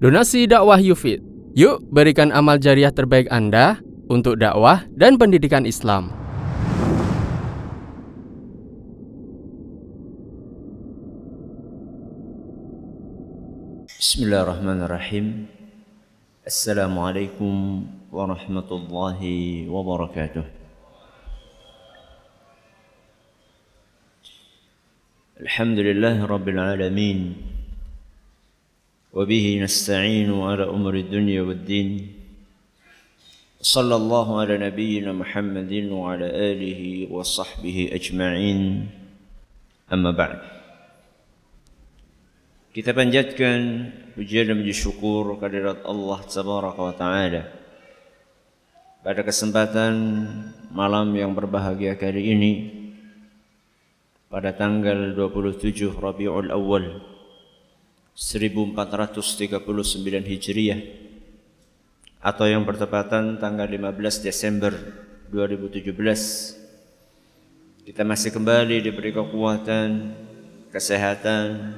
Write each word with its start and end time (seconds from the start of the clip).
Donasi 0.00 0.48
dakwah 0.48 0.80
Yufid. 0.80 1.20
Yuk 1.52 1.84
berikan 1.92 2.32
amal 2.32 2.56
jariah 2.56 2.88
terbaik 2.88 3.28
Anda 3.28 3.84
untuk 4.08 4.40
dakwah 4.40 4.88
dan 4.96 5.20
pendidikan 5.20 5.68
Islam. 5.68 6.08
Bismillahirrahmanirrahim. 13.92 15.52
Assalamualaikum 16.48 17.84
warahmatullahi 18.08 19.68
wabarakatuh. 19.68 20.48
Alhamdulillah 25.44 26.24
rabbil 26.24 26.56
alamin. 26.56 27.36
وبه 29.10 29.58
نستعين 29.62 30.30
على 30.30 30.70
أمر 30.70 30.94
الدنيا 30.94 31.42
والدين 31.42 31.90
صلى 33.60 33.94
الله 33.96 34.40
على 34.40 34.54
نبينا 34.58 35.12
محمد 35.12 35.72
وعلى 35.90 36.26
آله 36.26 36.82
وصحبه 37.10 37.90
أجمعين 37.92 38.60
أما 39.92 40.10
بعد 40.14 40.40
Kita 42.70 42.94
panjatkan 42.94 43.90
pujian 44.14 44.46
dan 44.46 44.62
puji 44.62 44.70
syukur 44.70 45.34
kehadirat 45.42 45.82
Allah 45.82 46.22
Tabaraka 46.22 46.78
wa 46.78 46.94
Ta'ala 46.94 47.42
Pada 49.02 49.26
kesempatan 49.26 49.90
malam 50.70 51.10
yang 51.18 51.34
berbahagia 51.34 51.98
kali 51.98 52.30
ini 52.30 52.52
Pada 54.30 54.54
tanggal 54.54 55.18
27 55.18 55.98
Rabiul 55.98 56.54
Awal 56.54 57.09
1439 58.14 59.58
Hijriah 60.26 60.80
atau 62.20 62.44
yang 62.44 62.62
bertepatan 62.66 63.40
tanggal 63.40 63.64
15 63.64 64.26
Desember 64.26 64.72
2017 65.32 66.60
kita 67.90 68.06
masih 68.06 68.30
kembali 68.30 68.86
diberi 68.86 69.10
kekuatan, 69.10 70.14
kesehatan, 70.70 71.74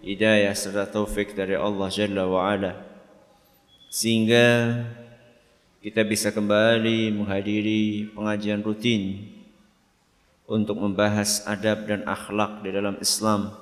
hidayah 0.00 0.54
serta 0.56 0.88
taufik 0.88 1.36
dari 1.36 1.58
Allah 1.58 1.92
Jalla 1.92 2.24
wa 2.24 2.48
Ala. 2.48 2.72
Sehingga 3.92 4.80
kita 5.84 6.08
bisa 6.08 6.32
kembali 6.32 7.12
menghadiri 7.12 8.14
pengajian 8.16 8.64
rutin 8.64 9.28
untuk 10.48 10.80
membahas 10.80 11.44
adab 11.44 11.84
dan 11.84 12.06
akhlak 12.08 12.64
di 12.64 12.70
dalam 12.72 12.96
Islam 13.02 13.52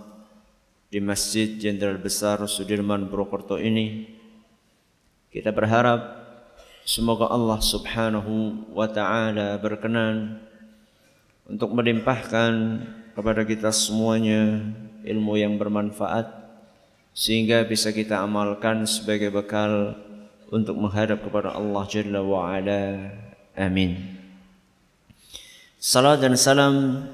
di 0.90 0.98
Masjid 0.98 1.54
Jenderal 1.54 2.02
Besar 2.02 2.42
Sudirman 2.50 3.06
Purwokerto 3.06 3.62
ini 3.62 4.10
kita 5.30 5.54
berharap 5.54 6.18
semoga 6.82 7.30
Allah 7.30 7.62
Subhanahu 7.62 8.66
wa 8.74 8.90
taala 8.90 9.54
berkenan 9.62 10.42
untuk 11.46 11.70
melimpahkan 11.78 12.82
kepada 13.14 13.46
kita 13.46 13.70
semuanya 13.70 14.66
ilmu 15.06 15.38
yang 15.38 15.54
bermanfaat 15.54 16.26
sehingga 17.14 17.62
bisa 17.70 17.94
kita 17.94 18.18
amalkan 18.18 18.82
sebagai 18.82 19.30
bekal 19.30 19.94
untuk 20.50 20.74
menghadap 20.74 21.22
kepada 21.22 21.54
Allah 21.54 21.86
Jalla 21.86 22.18
wa 22.18 22.50
ala. 22.50 23.14
Amin. 23.54 24.18
Salam 25.78 26.18
dan 26.18 26.34
salam 26.34 27.06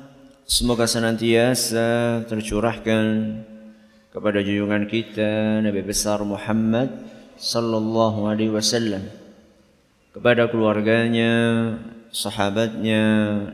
semoga 0.48 0.88
senantiasa 0.88 2.24
tercurahkan 2.24 3.04
kepada 4.16 4.40
junjungan 4.40 4.88
kita 4.88 5.60
Nabi 5.60 5.84
besar 5.84 6.24
Muhammad 6.24 6.88
sallallahu 7.36 8.24
alaihi 8.24 8.48
wasallam 8.48 9.04
kepada 10.16 10.48
keluarganya, 10.48 11.32
sahabatnya 12.08 13.04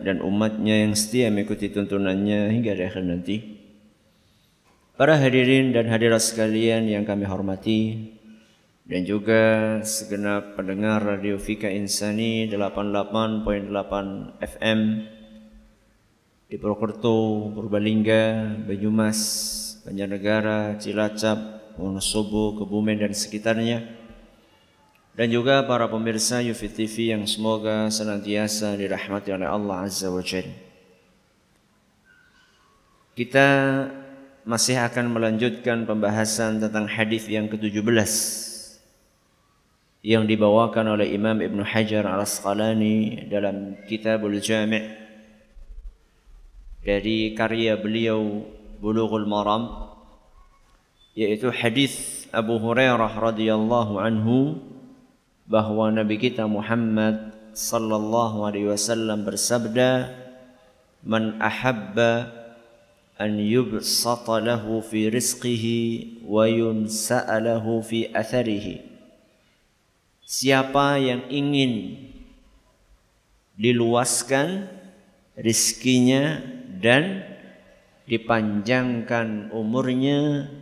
dan 0.06 0.22
umatnya 0.22 0.86
yang 0.86 0.94
setia 0.94 1.34
mengikuti 1.34 1.66
tuntunannya 1.74 2.54
hingga 2.54 2.78
di 2.78 2.82
akhir 2.86 3.02
nanti. 3.02 3.36
Para 4.94 5.18
hadirin 5.18 5.74
dan 5.74 5.90
hadirat 5.90 6.22
sekalian 6.22 6.86
yang 6.86 7.02
kami 7.02 7.26
hormati 7.26 8.14
dan 8.86 9.02
juga 9.02 9.42
segenap 9.82 10.54
pendengar 10.54 11.02
Radio 11.02 11.42
Fika 11.42 11.66
Insani 11.66 12.46
88.8 12.46 14.38
FM 14.38 14.80
di 16.46 16.54
Purwokerto, 16.54 17.50
Purbalingga, 17.50 18.54
Banyumas, 18.62 19.18
Banjarnegara, 19.82 20.78
Cilacap, 20.78 21.38
Wonosobo, 21.74 22.54
Kebumen 22.58 23.02
dan 23.02 23.12
sekitarnya 23.16 24.02
dan 25.12 25.28
juga 25.28 25.60
para 25.68 25.84
pemirsa 25.92 26.40
Yufi 26.40 26.72
TV 26.72 27.12
yang 27.12 27.28
semoga 27.28 27.92
senantiasa 27.92 28.72
dirahmati 28.80 29.28
oleh 29.28 29.44
Allah 29.44 29.84
Azza 29.84 30.08
wa 30.08 30.24
Jalla. 30.24 30.56
Kita 33.12 33.48
masih 34.48 34.80
akan 34.80 35.12
melanjutkan 35.12 35.84
pembahasan 35.84 36.64
tentang 36.64 36.88
hadis 36.88 37.28
yang 37.28 37.46
ke-17 37.52 38.12
yang 40.02 40.26
dibawakan 40.26 40.98
oleh 40.98 41.14
Imam 41.14 41.38
Ibn 41.38 41.62
Hajar 41.62 42.08
Al-Asqalani 42.08 43.28
dalam 43.30 43.78
Kitabul 43.86 44.40
Jami' 44.42 44.82
dari 46.82 47.36
karya 47.38 47.78
beliau 47.78 48.42
Bulughul 48.82 49.30
Maram 49.30 49.94
yaitu 51.14 51.54
hadis 51.54 52.26
Abu 52.34 52.58
Hurairah 52.58 53.14
radhiyallahu 53.14 54.02
anhu 54.02 54.58
bahwa 55.46 55.86
Nabi 55.94 56.18
kita 56.18 56.50
Muhammad 56.50 57.30
sallallahu 57.54 58.42
alaihi 58.42 58.74
wasallam 58.74 59.22
bersabda 59.22 60.10
man 61.06 61.38
ahabba 61.38 62.26
an 63.22 63.38
yubsata 63.38 64.42
lahu 64.42 64.82
fi 64.82 65.14
rizqihi 65.14 66.26
wa 66.26 66.50
yunsa'a 66.50 67.38
lahu 67.38 67.86
fi 67.86 68.10
atharihi. 68.10 68.82
Siapa 70.26 70.98
yang 70.98 71.30
ingin 71.30 72.02
diluaskan 73.54 74.66
rizkinya 75.38 76.42
dan 76.82 77.31
dipanjangkan 78.12 79.48
umurnya 79.56 80.52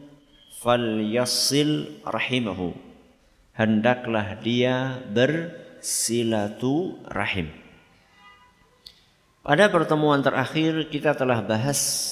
fal 0.62 1.02
yasil 1.02 1.98
rahimahu 2.06 2.70
hendaklah 3.58 4.38
dia 4.38 5.02
bersilatu 5.10 6.94
rahim 7.10 7.50
pada 9.42 9.66
pertemuan 9.66 10.22
terakhir 10.22 10.86
kita 10.94 11.18
telah 11.18 11.42
bahas 11.42 12.06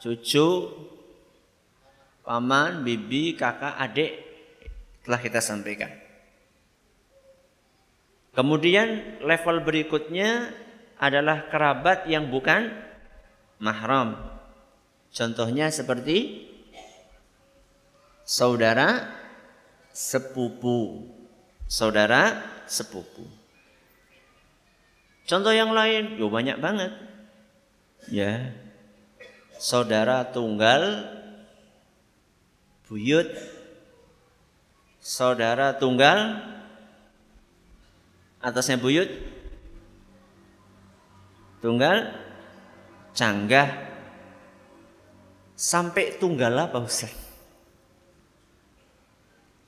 cucu, 0.03 0.67
paman, 2.27 2.83
bibi, 2.83 3.39
kakak, 3.39 3.79
adik 3.79 4.19
telah 5.07 5.23
kita 5.23 5.39
sampaikan. 5.39 5.95
Kemudian 8.35 9.23
level 9.23 9.63
berikutnya 9.63 10.51
adalah 10.99 11.47
kerabat 11.47 12.11
yang 12.11 12.27
bukan 12.35 12.75
mahram. 13.63 14.19
Contohnya 15.15 15.71
seperti 15.71 16.51
saudara 18.27 19.07
sepupu. 19.95 21.07
Saudara 21.71 22.43
sepupu. 22.67 23.42
Contoh 25.27 25.55
yang 25.55 25.71
lain, 25.71 26.19
yo 26.19 26.27
banyak 26.29 26.59
banget. 26.59 26.93
Ya. 28.11 28.51
Saudara 29.63 30.27
tunggal 30.35 31.07
buyut 32.93 33.25
saudara 35.01 35.73
tunggal 35.81 36.45
atasnya 38.43 38.77
buyut 38.77 39.09
tunggal 41.65 42.13
canggah 43.17 43.71
sampai 45.57 46.19
tunggal 46.21 46.53
apa 46.69 46.83
Ustaz? 46.83 47.15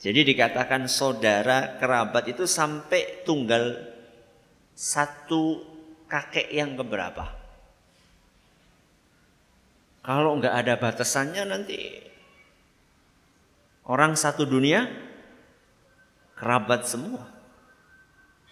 Jadi 0.05 0.37
dikatakan 0.37 0.85
saudara 0.85 1.81
kerabat 1.81 2.29
itu 2.29 2.45
sampai 2.45 3.25
tunggal 3.25 3.94
satu 4.75 5.63
kakek 6.11 6.51
yang 6.51 6.75
keberapa? 6.75 7.31
Kalau 10.05 10.37
nggak 10.37 10.53
ada 10.53 10.75
batasannya 10.77 11.43
nanti 11.49 11.81
orang 13.89 14.13
satu 14.13 14.45
dunia 14.45 14.85
kerabat 16.37 16.85
semua. 16.85 17.25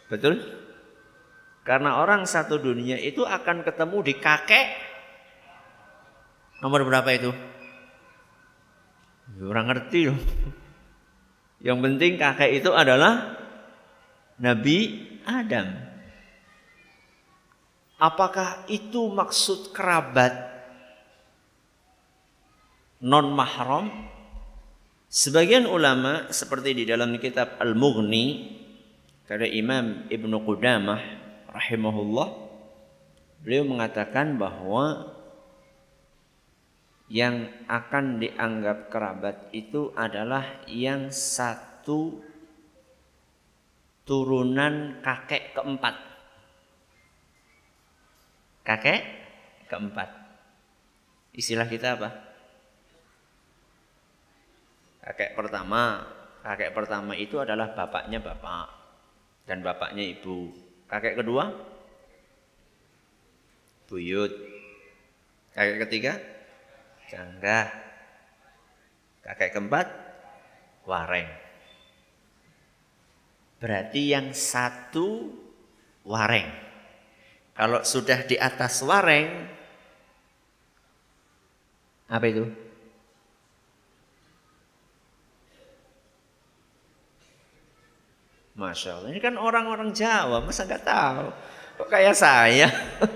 Betul? 0.08 0.40
Karena 1.62 2.00
orang 2.00 2.24
satu 2.24 2.58
dunia 2.58 2.96
itu 2.98 3.22
akan 3.22 3.62
ketemu 3.62 3.98
di 4.00 4.14
kakek 4.16 4.66
nomor 6.64 6.86
berapa 6.88 7.10
itu? 7.12 7.30
Orang 9.42 9.68
ngerti 9.68 10.08
loh. 10.08 10.20
Yang 11.62 11.78
penting 11.78 12.12
kakek 12.18 12.50
itu 12.58 12.70
adalah 12.74 13.38
Nabi 14.40 15.04
Adam. 15.22 15.91
Apakah 18.02 18.66
itu 18.66 19.06
maksud 19.14 19.70
kerabat 19.70 20.34
non 22.98 23.30
mahram? 23.30 24.10
Sebagian 25.06 25.70
ulama 25.70 26.26
seperti 26.34 26.82
di 26.82 26.84
dalam 26.88 27.14
kitab 27.22 27.62
Al-Mughni 27.62 28.58
karya 29.30 29.54
Imam 29.54 30.10
Ibnu 30.10 30.42
Qudamah 30.42 30.98
rahimahullah 31.52 32.28
beliau 33.46 33.70
mengatakan 33.70 34.34
bahwa 34.34 35.14
yang 37.06 37.54
akan 37.70 38.18
dianggap 38.18 38.90
kerabat 38.90 39.52
itu 39.54 39.92
adalah 39.94 40.64
yang 40.66 41.12
satu 41.12 42.18
turunan 44.02 44.98
kakek 45.04 45.54
keempat. 45.54 46.11
Kakek 48.62 49.02
keempat. 49.66 50.08
Istilah 51.34 51.66
kita 51.66 51.98
apa? 51.98 52.10
Kakek 55.02 55.34
pertama. 55.34 56.06
Kakek 56.42 56.74
pertama 56.74 57.14
itu 57.14 57.38
adalah 57.38 57.74
bapaknya 57.74 58.18
bapak 58.18 58.66
dan 59.46 59.62
bapaknya 59.62 60.02
ibu. 60.02 60.50
Kakek 60.86 61.18
kedua 61.18 61.50
buyut. 63.90 64.32
Kakek 65.54 65.78
ketiga 65.86 66.12
canggah. 67.10 67.68
Kakek 69.22 69.54
keempat 69.54 69.86
wareng. 70.86 71.30
Berarti 73.62 74.10
yang 74.10 74.34
satu 74.34 75.30
wareng. 76.02 76.71
Kalau 77.52 77.84
sudah 77.84 78.24
di 78.24 78.40
atas 78.40 78.80
wareng 78.80 79.52
apa 82.12 82.28
itu? 82.28 82.44
Masya 88.52 89.00
Allah. 89.00 89.08
Ini 89.08 89.20
kan 89.20 89.40
orang-orang 89.40 89.96
Jawa, 89.96 90.44
masa 90.44 90.68
nggak 90.68 90.84
tahu? 90.84 91.32
Kok 91.80 91.88
kayak 91.88 92.12
saya? 92.12 92.68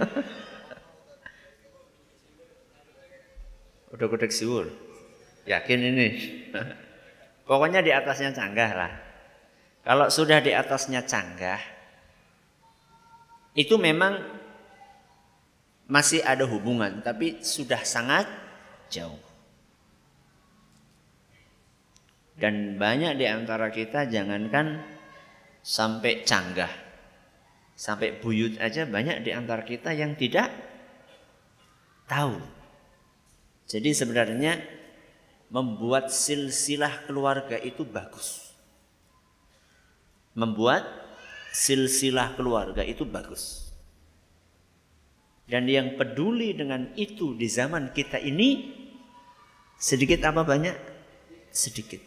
Udah 3.93 4.09
gudeg 4.09 4.33
siwur. 4.33 4.73
Yakin 5.45 5.93
ini? 5.93 6.09
Pokoknya 7.49 7.85
di 7.85 7.93
atasnya 7.93 8.33
canggah 8.33 8.73
lah. 8.73 8.93
Kalau 9.87 10.11
sudah 10.11 10.43
di 10.43 10.51
atasnya 10.57 11.07
canggah, 11.07 11.61
itu 13.57 13.81
memang 13.81 14.21
masih 15.89 16.21
ada 16.21 16.45
hubungan, 16.45 17.01
tapi 17.01 17.41
sudah 17.41 17.81
sangat 17.83 18.29
jauh. 18.93 19.19
Dan 22.37 22.77
banyak 22.77 23.17
di 23.17 23.25
antara 23.25 23.73
kita 23.73 24.05
jangankan 24.13 24.85
sampai 25.65 26.21
canggah, 26.21 26.69
sampai 27.73 28.21
buyut 28.21 28.61
aja 28.61 28.85
banyak 28.85 29.25
di 29.25 29.33
antara 29.33 29.65
kita 29.65 29.97
yang 29.97 30.13
tidak 30.21 30.53
tahu. 32.05 32.37
Jadi 33.65 33.91
sebenarnya 33.97 34.61
membuat 35.49 36.13
silsilah 36.13 37.09
keluarga 37.09 37.57
itu 37.57 37.89
bagus. 37.89 38.53
Membuat 40.37 41.06
silsilah 41.57 42.37
keluarga 42.37 42.85
itu 42.85 43.09
bagus. 43.09 43.73
Dan 45.49 45.65
yang 45.71 45.97
peduli 45.97 46.53
dengan 46.53 46.93
itu 47.01 47.33
di 47.33 47.49
zaman 47.49 47.97
kita 47.97 48.21
ini 48.21 48.77
sedikit 49.81 50.21
apa 50.29 50.45
banyak? 50.45 50.77
Sedikit. 51.49 52.03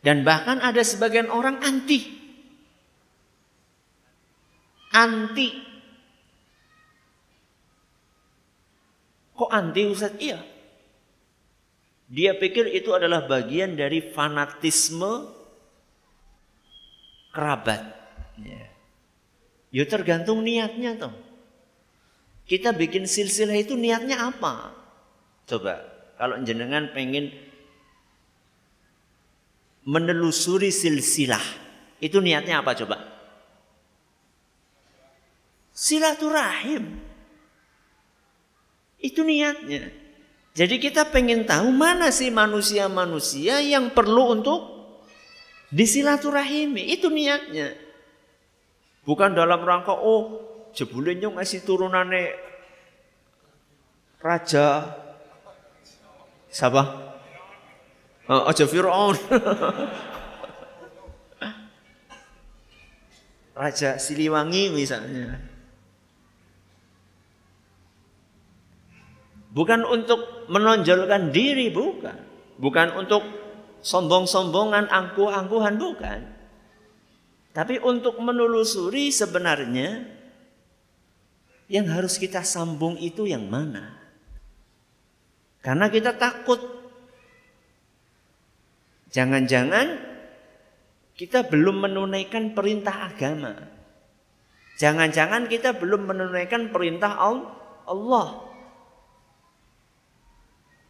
Dan 0.00 0.24
bahkan 0.24 0.58
ada 0.64 0.80
sebagian 0.80 1.28
orang 1.28 1.60
anti. 1.60 2.18
Anti. 4.90 5.48
Kok 9.36 9.50
anti 9.52 9.82
Ustaz? 9.86 10.16
Iya. 10.16 10.49
Dia 12.10 12.34
pikir 12.34 12.66
itu 12.74 12.90
adalah 12.90 13.30
bagian 13.30 13.78
dari 13.78 14.02
fanatisme 14.02 15.30
kerabat. 17.30 17.86
Ya. 18.42 18.66
Ya 19.70 19.84
tergantung 19.86 20.42
niatnya 20.42 20.98
toh. 20.98 21.14
Kita 22.50 22.74
bikin 22.74 23.06
silsilah 23.06 23.54
itu 23.54 23.78
niatnya 23.78 24.26
apa? 24.26 24.74
Coba 25.46 25.86
kalau 26.18 26.42
jenengan 26.42 26.90
pengen 26.90 27.30
menelusuri 29.86 30.74
silsilah. 30.74 31.42
Itu 32.02 32.18
niatnya 32.18 32.58
apa 32.58 32.74
coba? 32.74 33.06
Silaturahim. 35.70 36.98
Itu 38.98 39.22
niatnya. 39.22 39.99
Jadi 40.60 40.76
kita 40.76 41.08
pengen 41.08 41.48
tahu 41.48 41.72
mana 41.72 42.12
sih 42.12 42.28
manusia-manusia 42.28 43.64
yang 43.64 43.96
perlu 43.96 44.36
untuk 44.36 44.60
disilaturahimi. 45.72 46.92
Itu 46.92 47.08
niatnya. 47.08 47.72
Bukan 49.08 49.32
dalam 49.32 49.64
rangka 49.64 49.96
oh 49.96 50.36
jebulenya 50.76 51.32
ngasih 51.32 51.64
turunannya 51.64 52.36
raja 54.20 54.84
siapa? 56.52 57.08
Oh, 58.28 58.44
aja 58.44 58.68
Fir'aun. 58.68 59.16
Raja 63.60 63.96
Siliwangi 63.96 64.70
misalnya. 64.72 65.49
Bukan 69.50 69.82
untuk 69.82 70.46
menonjolkan 70.46 71.34
diri, 71.34 71.74
bukan. 71.74 72.14
Bukan 72.60 72.94
untuk 72.94 73.22
sombong-sombongan, 73.82 74.86
angkuh-angkuhan, 74.86 75.74
bukan. 75.74 76.20
Tapi 77.50 77.82
untuk 77.82 78.14
menelusuri 78.22 79.10
sebenarnya 79.10 80.18
Yang 81.70 81.86
harus 81.94 82.14
kita 82.18 82.42
sambung 82.42 82.98
itu 82.98 83.30
yang 83.30 83.46
mana? 83.46 83.94
Karena 85.62 85.86
kita 85.86 86.18
takut. 86.18 86.58
Jangan-jangan 89.14 89.86
kita 91.14 91.46
belum 91.46 91.86
menunaikan 91.86 92.58
perintah 92.58 93.14
agama. 93.14 93.54
Jangan-jangan 94.82 95.46
kita 95.46 95.78
belum 95.78 96.10
menunaikan 96.10 96.74
perintah 96.74 97.14
Allah 97.86 98.49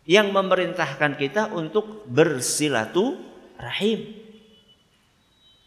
yang 0.09 0.33
memerintahkan 0.33 1.16
kita 1.21 1.52
untuk 1.52 2.07
bersilaturahim. 2.09 4.00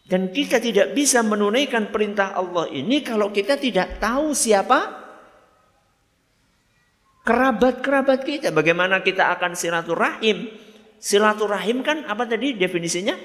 Dan 0.03 0.35
kita 0.35 0.59
tidak 0.59 0.91
bisa 0.91 1.23
menunaikan 1.23 1.87
perintah 1.89 2.35
Allah 2.35 2.67
ini 2.67 2.99
kalau 3.01 3.31
kita 3.31 3.55
tidak 3.55 4.03
tahu 4.03 4.35
siapa 4.35 4.99
kerabat-kerabat 7.23 8.19
kita. 8.27 8.51
Bagaimana 8.51 8.99
kita 8.99 9.31
akan 9.31 9.55
silaturahim? 9.55 10.51
Silaturahim 10.99 11.81
kan 11.81 12.03
apa 12.03 12.27
tadi 12.27 12.51
definisinya? 12.59 13.15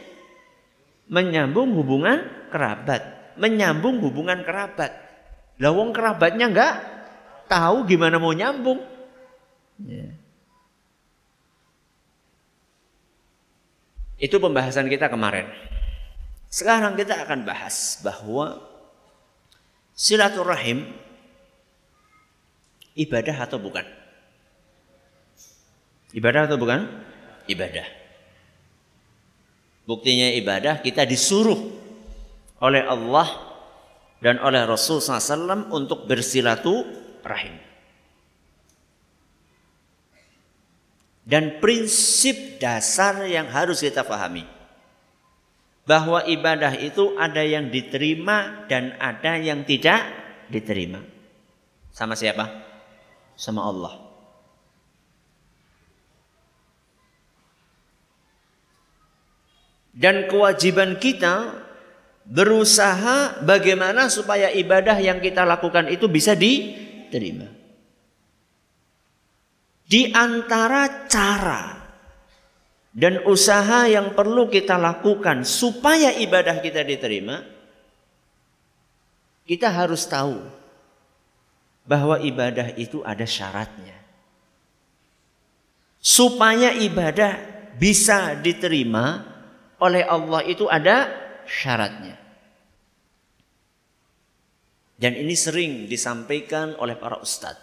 Menyambung 1.11 1.75
hubungan 1.75 2.49
kerabat. 2.55 3.35
Menyambung 3.39 3.99
hubungan 3.99 4.47
kerabat. 4.47 4.95
Lawong 5.59 5.91
kerabatnya 5.91 6.47
enggak 6.47 6.75
tahu 7.51 7.91
gimana 7.91 8.23
mau 8.23 8.31
nyambung. 8.31 8.79
Ya. 9.83 10.15
Itu 14.19 14.43
pembahasan 14.43 14.91
kita 14.91 15.07
kemarin. 15.07 15.47
Sekarang 16.51 16.99
kita 16.99 17.23
akan 17.23 17.47
bahas 17.47 18.03
bahwa 18.03 18.59
silaturahim 19.95 20.91
ibadah 22.99 23.47
atau 23.47 23.63
bukan? 23.63 23.87
Ibadah 26.11 26.51
atau 26.51 26.59
bukan? 26.59 26.83
Ibadah. 27.47 27.87
Buktinya 29.87 30.35
ibadah 30.35 30.83
kita 30.83 31.07
disuruh 31.07 31.57
oleh 32.59 32.83
Allah 32.85 33.29
dan 34.19 34.43
oleh 34.43 34.67
Rasul 34.67 34.99
SAW 34.99 35.71
untuk 35.71 36.11
bersilaturahim. 36.11 37.68
Dan 41.29 41.61
prinsip 41.61 42.57
dasar 42.57 43.29
yang 43.29 43.53
harus 43.53 43.85
kita 43.85 44.01
pahami 44.01 44.49
bahwa 45.85 46.25
ibadah 46.25 46.73
itu 46.81 47.13
ada 47.21 47.45
yang 47.45 47.69
diterima 47.69 48.65
dan 48.65 48.97
ada 48.97 49.37
yang 49.37 49.61
tidak 49.69 50.09
diterima. 50.49 51.05
Sama 51.93 52.17
siapa? 52.17 52.69
sama 53.39 53.63
Allah. 53.71 53.95
Dan 59.95 60.27
kewajiban 60.27 60.99
kita 60.99 61.55
berusaha 62.27 63.41
bagaimana 63.43 64.11
supaya 64.11 64.51
ibadah 64.51 64.99
yang 64.99 65.23
kita 65.23 65.47
lakukan 65.47 65.91
itu 65.91 66.11
bisa 66.11 66.35
diterima. 66.35 67.58
Di 69.89 70.13
antara 70.13 71.09
cara 71.09 71.81
dan 72.93 73.25
usaha 73.25 73.89
yang 73.89 74.13
perlu 74.13 74.53
kita 74.53 74.77
lakukan 74.77 75.49
supaya 75.49 76.13
ibadah 76.13 76.61
kita 76.61 76.85
diterima, 76.85 77.41
kita 79.49 79.73
harus 79.73 80.05
tahu 80.05 80.45
bahwa 81.89 82.21
ibadah 82.21 82.77
itu 82.77 83.01
ada 83.01 83.25
syaratnya. 83.25 83.97
Supaya 86.05 86.77
ibadah 86.77 87.41
bisa 87.81 88.37
diterima 88.37 89.25
oleh 89.81 90.05
Allah 90.05 90.45
itu 90.45 90.69
ada 90.69 91.09
syaratnya. 91.49 92.19
Dan 94.99 95.15
ini 95.17 95.33
sering 95.33 95.87
disampaikan 95.89 96.77
oleh 96.77 96.99
para 96.99 97.17
ustadz. 97.23 97.63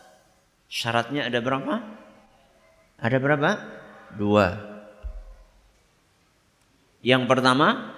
Syaratnya 0.72 1.28
ada 1.28 1.44
berapa? 1.44 2.05
Ada 3.00 3.18
berapa? 3.20 3.52
Dua. 4.16 4.56
Yang 7.06 7.24
pertama, 7.30 7.94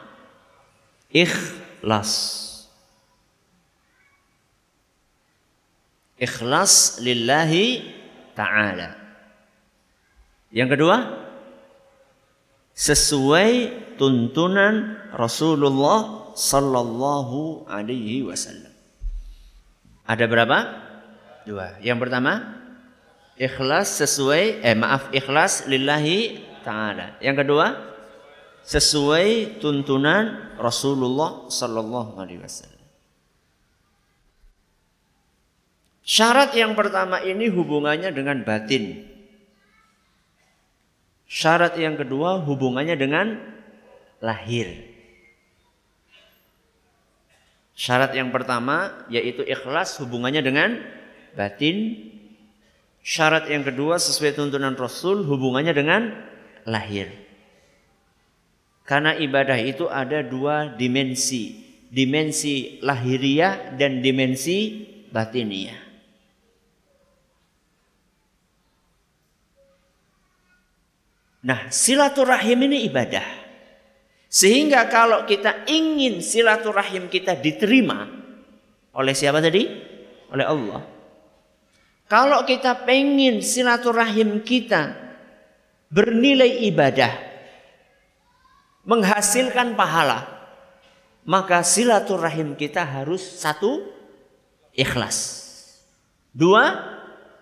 ikhlas. 1.14 2.12
Ikhlas 6.18 6.98
lillahi 7.00 7.94
ta'ala. 8.34 8.98
Yang 10.50 10.70
kedua, 10.76 10.98
sesuai 12.74 13.52
tuntunan 13.96 14.98
Rasulullah 15.14 16.34
sallallahu 16.38 17.66
alaihi 17.70 18.26
wasallam. 18.26 18.74
Ada 20.04 20.26
berapa? 20.30 20.58
Dua. 21.44 21.80
Yang 21.80 21.98
pertama, 22.08 22.34
ikhlas 23.38 24.02
sesuai 24.02 24.66
eh 24.66 24.74
maaf 24.74 25.14
ikhlas 25.14 25.70
lillahi 25.70 26.42
taala. 26.66 27.16
Yang 27.22 27.46
kedua, 27.46 27.66
sesuai 28.68 29.62
tuntunan 29.64 30.58
Rasulullah 30.60 31.48
sallallahu 31.48 32.20
alaihi 32.20 32.44
wasallam. 32.44 32.84
Syarat 36.08 36.56
yang 36.56 36.74
pertama 36.76 37.20
ini 37.24 37.52
hubungannya 37.52 38.12
dengan 38.16 38.44
batin. 38.44 39.04
Syarat 41.28 41.76
yang 41.76 42.00
kedua 42.00 42.40
hubungannya 42.40 42.96
dengan 42.96 43.36
lahir. 44.24 44.72
Syarat 47.76 48.16
yang 48.16 48.32
pertama 48.32 49.06
yaitu 49.12 49.44
ikhlas 49.44 50.00
hubungannya 50.00 50.40
dengan 50.42 50.80
batin. 51.36 52.08
Syarat 53.08 53.48
yang 53.48 53.64
kedua 53.64 53.96
sesuai 54.04 54.36
tuntunan 54.36 54.76
Rasul 54.76 55.24
hubungannya 55.24 55.72
dengan 55.72 56.12
lahir. 56.68 57.08
Karena 58.84 59.16
ibadah 59.16 59.56
itu 59.64 59.88
ada 59.88 60.20
dua 60.20 60.76
dimensi. 60.76 61.56
Dimensi 61.88 62.84
lahiriah 62.84 63.80
dan 63.80 64.04
dimensi 64.04 64.84
batiniah. 65.08 65.80
Nah, 71.48 71.72
silaturahim 71.72 72.68
ini 72.68 72.92
ibadah. 72.92 73.24
Sehingga 74.28 74.84
kalau 74.92 75.24
kita 75.24 75.64
ingin 75.72 76.20
silaturahim 76.20 77.08
kita 77.08 77.40
diterima 77.40 78.04
oleh 78.92 79.16
siapa 79.16 79.40
tadi? 79.40 79.64
Oleh 80.28 80.44
Allah. 80.44 80.97
Kalau 82.08 82.48
kita 82.48 82.88
pengen 82.88 83.44
silaturahim 83.44 84.40
kita 84.40 84.96
bernilai 85.92 86.64
ibadah, 86.72 87.12
menghasilkan 88.88 89.76
pahala, 89.76 90.24
maka 91.28 91.60
silaturahim 91.68 92.56
kita 92.56 92.88
harus 92.88 93.20
satu 93.20 93.84
ikhlas. 94.72 95.44
Dua, 96.32 96.80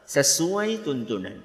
sesuai 0.10 0.82
tuntunan. 0.82 1.38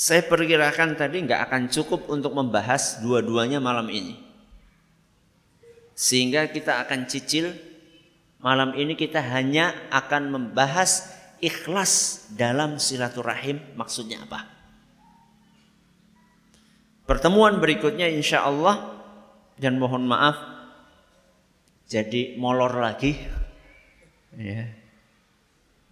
Saya 0.00 0.24
perkirakan 0.24 0.96
tadi 0.96 1.20
nggak 1.28 1.52
akan 1.52 1.68
cukup 1.68 2.08
untuk 2.08 2.32
membahas 2.32 3.04
dua-duanya 3.04 3.60
malam 3.60 3.92
ini. 3.92 4.16
Sehingga 5.92 6.48
kita 6.48 6.80
akan 6.80 7.04
cicil 7.04 7.52
malam 8.40 8.72
ini 8.76 8.96
kita 8.96 9.20
hanya 9.20 9.72
akan 9.92 10.32
membahas 10.32 11.12
ikhlas 11.40 12.24
dalam 12.36 12.76
silaturahim 12.76 13.60
maksudnya 13.76 14.24
apa. 14.24 14.44
Pertemuan 17.08 17.58
berikutnya 17.58 18.06
insya 18.06 18.46
Allah 18.46 19.02
dan 19.58 19.80
mohon 19.82 20.06
maaf 20.06 20.38
jadi 21.90 22.38
molor 22.38 22.78
lagi. 22.78 23.18
Ya. 24.38 24.70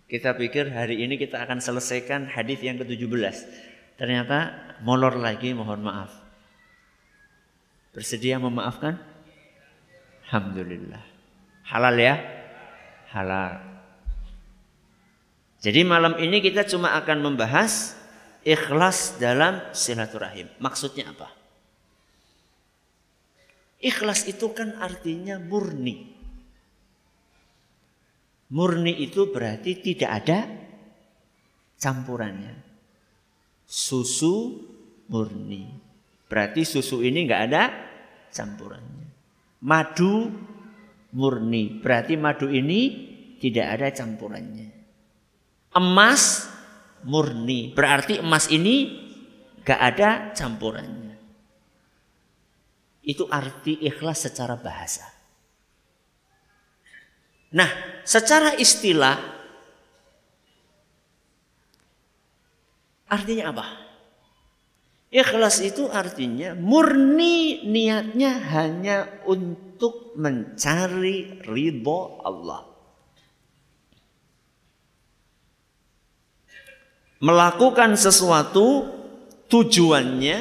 Kita 0.06 0.38
pikir 0.38 0.70
hari 0.70 1.02
ini 1.02 1.18
kita 1.18 1.42
akan 1.42 1.58
selesaikan 1.58 2.30
hadis 2.30 2.62
yang 2.62 2.78
ke-17. 2.78 3.34
Ternyata 3.98 4.54
molor 4.86 5.18
lagi 5.18 5.50
mohon 5.52 5.82
maaf. 5.82 6.14
Bersedia 7.90 8.38
memaafkan? 8.38 8.94
Alhamdulillah. 10.30 11.02
Halal 11.66 11.98
ya? 11.98 12.14
Halal. 13.18 13.58
Jadi 15.58 15.82
malam 15.82 16.14
ini 16.22 16.38
kita 16.38 16.62
cuma 16.70 16.94
akan 16.94 17.18
membahas 17.18 17.98
ikhlas 18.46 19.18
dalam 19.18 19.58
silaturahim. 19.74 20.46
Maksudnya 20.62 21.10
apa? 21.10 21.34
Ikhlas 23.82 24.30
itu 24.30 24.54
kan 24.54 24.78
artinya 24.78 25.42
murni. 25.42 26.14
Murni 28.54 29.02
itu 29.02 29.34
berarti 29.34 29.82
tidak 29.82 30.10
ada 30.22 30.38
campurannya. 31.74 32.54
Susu 33.66 34.62
murni. 35.10 35.66
Berarti 36.30 36.62
susu 36.62 37.02
ini 37.02 37.26
nggak 37.26 37.42
ada 37.50 37.62
campurannya. 38.30 39.10
Madu 39.66 40.30
murni. 41.12 41.82
Berarti 41.82 42.14
madu 42.14 42.46
ini 42.46 43.07
tidak 43.38 43.66
ada 43.78 43.88
campurannya. 43.94 44.70
Emas 45.74 46.50
murni. 47.06 47.70
Berarti 47.72 48.18
emas 48.18 48.50
ini 48.50 49.06
nggak 49.62 49.80
ada 49.80 50.10
campurannya. 50.34 51.14
Itu 53.06 53.24
arti 53.30 53.80
ikhlas 53.88 54.28
secara 54.28 54.58
bahasa. 54.58 55.06
Nah, 57.48 57.70
secara 58.04 58.52
istilah 58.60 59.16
artinya 63.08 63.44
apa? 63.56 63.66
Ikhlas 65.08 65.64
itu 65.64 65.88
artinya 65.88 66.52
murni 66.52 67.64
niatnya 67.64 68.32
hanya 68.52 69.24
untuk 69.24 70.12
mencari 70.20 71.40
ridho 71.40 72.20
Allah. 72.20 72.67
Melakukan 77.18 77.98
sesuatu 77.98 78.86
tujuannya, 79.50 80.38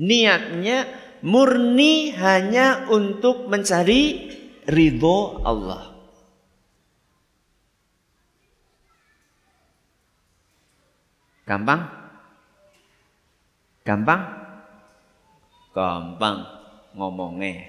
niatnya 0.00 0.88
murni 1.20 2.12
hanya 2.16 2.88
untuk 2.88 3.48
mencari 3.52 4.32
ridho 4.64 5.44
Allah. 5.44 5.92
Gampang? 11.44 11.80
Gampang? 13.84 14.20
Gampang 15.76 16.36
ngomongnya. 16.96 17.68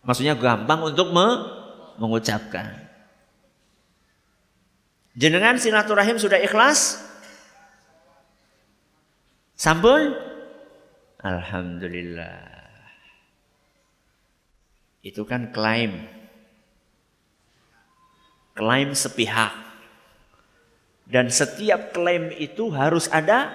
Maksudnya 0.00 0.32
gampang 0.32 0.80
untuk 0.80 1.12
me 1.12 1.26
mengucapkan. 2.00 2.89
Jenengan 5.18 5.58
silaturahim 5.58 6.22
sudah 6.22 6.38
ikhlas? 6.38 7.02
Sampun? 9.58 10.14
Alhamdulillah. 11.20 12.46
Itu 15.02 15.26
kan 15.26 15.50
klaim. 15.50 16.06
Klaim 18.54 18.94
sepihak. 18.94 19.52
Dan 21.10 21.26
setiap 21.26 21.90
klaim 21.90 22.30
itu 22.38 22.70
harus 22.70 23.10
ada 23.10 23.50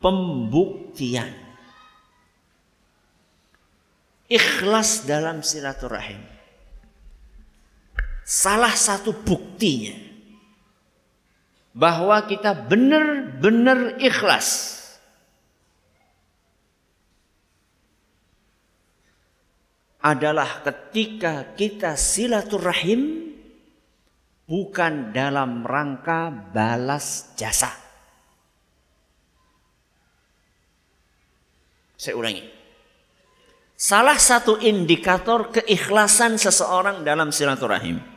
pembuktian. 0.00 1.28
Ikhlas 4.32 5.04
dalam 5.04 5.44
silaturahim. 5.44 6.31
Salah 8.32 8.72
satu 8.72 9.12
buktinya 9.12 9.92
bahwa 11.76 12.24
kita 12.24 12.56
benar-benar 12.56 14.00
ikhlas 14.00 14.80
adalah 20.00 20.64
ketika 20.64 21.52
kita 21.52 21.92
silaturahim 22.00 23.36
bukan 24.48 25.12
dalam 25.12 25.68
rangka 25.68 26.32
balas 26.32 27.36
jasa. 27.36 27.68
Saya 32.00 32.16
ulangi. 32.16 32.48
Salah 33.76 34.16
satu 34.16 34.56
indikator 34.56 35.52
keikhlasan 35.52 36.40
seseorang 36.40 37.04
dalam 37.04 37.28
silaturahim 37.28 38.11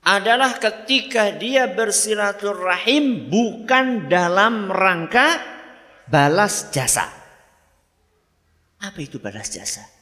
adalah 0.00 0.56
ketika 0.56 1.32
dia 1.34 1.68
bersilaturahim 1.70 3.28
bukan 3.28 4.08
dalam 4.08 4.72
rangka 4.72 5.40
balas 6.08 6.72
jasa. 6.72 7.08
Apa 8.80 8.98
itu 9.04 9.20
balas 9.20 9.52
jasa? 9.52 10.00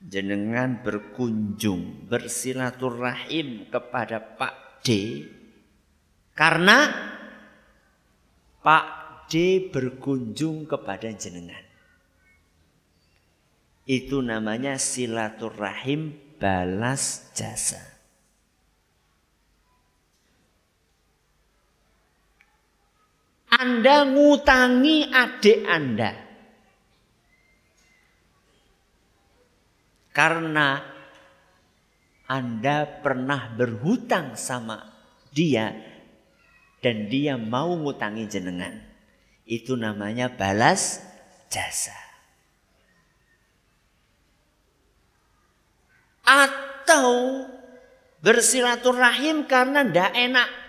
jenengan 0.00 0.80
berkunjung 0.80 2.08
bersilaturahim 2.08 3.68
kepada 3.68 4.16
Pak 4.16 4.80
D 4.80 4.88
karena 6.32 6.88
Pak 8.64 8.84
D 9.28 9.68
berkunjung 9.68 10.64
kepada 10.64 11.12
jenengan. 11.12 11.60
Itu 13.84 14.24
namanya 14.24 14.80
silaturahim 14.80 16.16
balas 16.40 17.28
jasa. 17.36 17.89
Anda 23.50 24.06
ngutangi 24.06 25.10
adik 25.10 25.60
Anda. 25.66 26.10
Karena 30.14 30.78
Anda 32.30 32.86
pernah 32.86 33.50
berhutang 33.50 34.38
sama 34.38 34.86
dia 35.34 35.74
dan 36.78 37.10
dia 37.10 37.34
mau 37.34 37.74
ngutangi 37.74 38.30
jenengan. 38.30 38.86
Itu 39.42 39.74
namanya 39.74 40.30
balas 40.30 41.02
jasa. 41.50 41.96
Atau 46.22 47.42
bersilaturahim 48.22 49.50
karena 49.50 49.82
ndak 49.82 50.12
enak. 50.14 50.59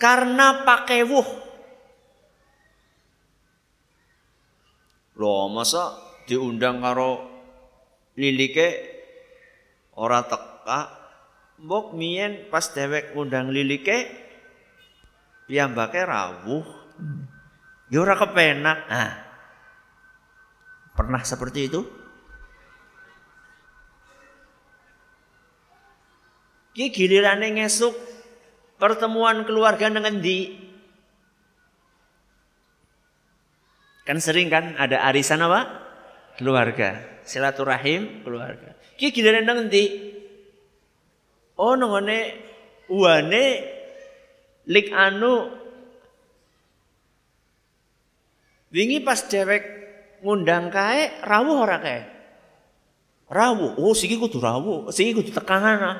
Karena 0.00 0.64
pakai 0.64 1.04
wuh 1.04 1.28
Loh, 5.20 5.52
masa 5.52 6.00
diundang 6.24 6.80
karo 6.80 7.28
lilike 8.16 8.68
ora 9.92 10.24
teka? 10.24 10.96
Mbok 11.60 11.92
mien 11.92 12.48
pas 12.48 12.64
dewek 12.72 13.12
undang 13.12 13.52
lilike 13.52 14.08
piyambake 15.44 16.00
rawuh. 16.08 16.64
Ya 17.92 18.00
ora 18.00 18.16
kepenak. 18.16 18.88
Nah. 18.88 19.12
Pernah 20.96 21.20
seperti 21.20 21.68
itu? 21.68 21.84
Ki 26.72 26.88
gilirane 26.88 27.60
ngesuk 27.60 27.92
pertemuan 28.80 29.44
keluarga 29.44 29.92
dengan 29.92 30.18
di 30.18 30.70
Kan 34.10 34.18
sering 34.18 34.50
kan 34.50 34.74
ada 34.74 35.06
arisan 35.06 35.38
apa? 35.38 35.70
Keluarga. 36.34 36.98
Silaturahim 37.22 38.26
keluarga. 38.26 38.74
Ki 38.98 39.14
giliran 39.14 39.46
nanti. 39.46 39.86
Oh 41.54 41.78
nongone 41.78 42.34
uane 42.90 43.44
lik 44.66 44.90
anu 44.90 45.54
wingi 48.74 48.98
pas 48.98 49.22
dewek 49.30 49.62
ngundang 50.26 50.74
kae 50.74 51.22
rawuh 51.22 51.62
ora 51.62 51.78
kae? 51.78 52.02
Rawuh. 53.30 53.78
Oh 53.78 53.94
siki 53.94 54.18
kudu 54.18 54.42
rawuh, 54.42 54.90
siki 54.90 55.14
kudu 55.14 55.30
tekangan. 55.30 55.78
Ah. 55.78 55.98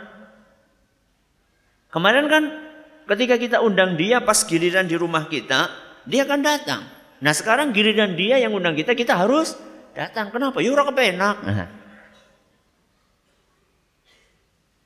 Kemarin 1.94 2.26
kan 2.26 2.69
ketika 3.10 3.34
kita 3.34 3.58
undang 3.58 3.98
dia 3.98 4.22
pas 4.22 4.46
giliran 4.46 4.86
di 4.86 4.94
rumah 4.94 5.26
kita, 5.26 5.66
dia 6.06 6.22
akan 6.22 6.40
datang. 6.40 6.82
Nah 7.18 7.32
sekarang 7.34 7.74
giliran 7.74 8.14
dia 8.14 8.38
yang 8.38 8.54
undang 8.54 8.78
kita, 8.78 8.94
kita 8.94 9.18
harus 9.18 9.58
datang. 9.92 10.30
Kenapa? 10.30 10.62
Yura 10.62 10.86
ya, 10.86 10.88
kepenak. 10.94 11.36
Nah. 11.42 11.68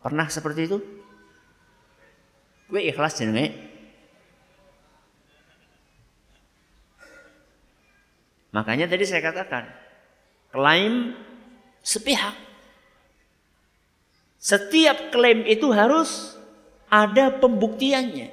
Pernah 0.01 0.29
seperti 0.29 0.69
itu? 0.69 0.79
Gue 2.69 2.81
ikhlas 2.89 3.21
jenenge. 3.21 3.57
Makanya 8.53 8.87
tadi 8.87 9.05
saya 9.05 9.21
katakan, 9.21 9.67
klaim 10.55 11.19
sepihak. 11.83 12.39
Setiap 14.39 15.11
klaim 15.11 15.43
itu 15.49 15.73
harus 15.75 16.37
ada 16.95 17.35
pembuktiannya. 17.35 18.31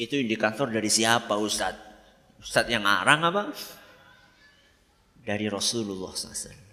Itu 0.00 0.16
indikator 0.16 0.72
dari 0.72 0.88
siapa 0.88 1.36
Ustadz? 1.36 1.76
Ustadz 2.40 2.72
yang 2.72 2.88
arang 2.88 3.20
apa? 3.28 3.42
Dari 5.20 5.44
Rasulullah 5.52 6.16
SAW. 6.16 6.72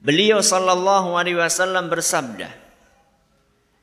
Beliau 0.00 0.40
sallallahu 0.40 1.12
alaihi 1.12 1.36
wasallam 1.36 1.92
bersabda 1.92 2.48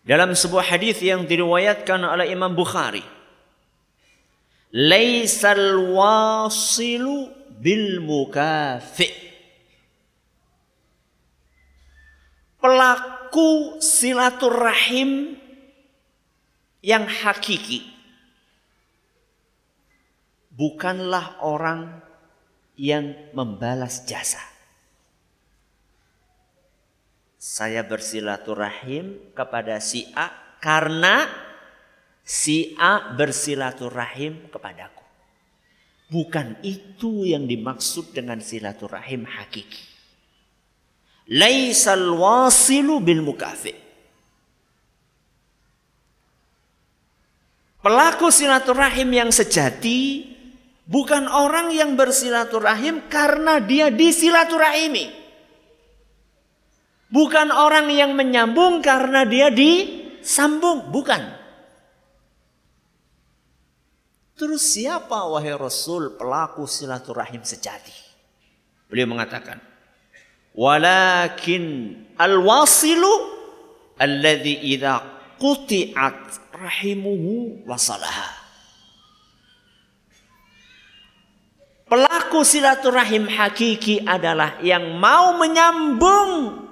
dalam 0.02 0.34
sebuah 0.34 0.74
hadis 0.74 0.98
yang 1.06 1.30
diriwayatkan 1.30 2.02
oleh 2.02 2.34
Imam 2.34 2.58
Bukhari. 2.58 3.06
Laisal 4.74 5.94
wasilu 5.94 7.45
bil 7.60 8.04
mukafi. 8.04 9.12
Pelaku 12.60 13.78
silaturahim 13.78 15.38
yang 16.82 17.06
hakiki 17.06 17.96
bukanlah 20.56 21.44
orang 21.44 22.00
yang 22.80 23.12
membalas 23.36 24.08
jasa. 24.08 24.42
Saya 27.36 27.86
bersilaturahim 27.86 29.36
kepada 29.38 29.78
si 29.78 30.10
A 30.18 30.58
karena 30.58 31.30
si 32.26 32.74
A 32.82 33.14
bersilaturahim 33.14 34.50
kepadaku. 34.50 34.95
Bukan 36.16 36.64
itu 36.64 37.28
yang 37.28 37.44
dimaksud 37.44 38.16
dengan 38.16 38.40
silaturahim 38.40 39.28
hakiki. 39.28 39.84
Laisal 41.36 42.16
wasilu 42.16 43.04
bil 43.04 43.20
mukafi. 43.20 43.76
Pelaku 47.84 48.32
silaturahim 48.32 49.12
yang 49.12 49.30
sejati 49.36 50.32
Bukan 50.86 51.26
orang 51.26 51.74
yang 51.74 51.98
bersilaturahim 51.98 53.10
karena 53.10 53.58
dia 53.58 53.90
disilaturahimi. 53.90 55.10
Bukan 57.10 57.50
orang 57.50 57.90
yang 57.90 58.14
menyambung 58.14 58.86
karena 58.86 59.26
dia 59.26 59.50
disambung. 59.50 60.94
Bukan. 60.94 61.45
Terus 64.36 64.76
siapa 64.76 65.32
wahai 65.32 65.56
Rasul 65.56 66.20
pelaku 66.20 66.68
silaturahim 66.68 67.40
sejati? 67.48 67.96
Beliau 68.92 69.08
mengatakan, 69.08 69.64
Walakin 70.56 71.96
al-wasilu 72.20 73.12
alladhi 73.96 74.76
idha 74.76 75.00
quti'at 75.40 76.52
rahimuhu 76.52 77.64
wasalaha. 77.64 78.44
Pelaku 81.88 82.44
silaturahim 82.44 83.32
hakiki 83.32 84.04
adalah 84.04 84.60
yang 84.60 85.00
mau 85.00 85.38
menyambung 85.40 86.66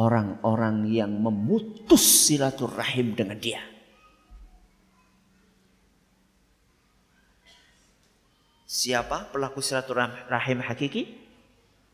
orang-orang 0.00 0.88
yang 0.88 1.12
memutus 1.12 2.30
silaturahim 2.30 3.12
dengan 3.12 3.36
dia. 3.36 3.73
Siapa 8.74 9.30
pelaku 9.30 9.62
silaturahim 9.62 10.58
hakiki? 10.66 11.14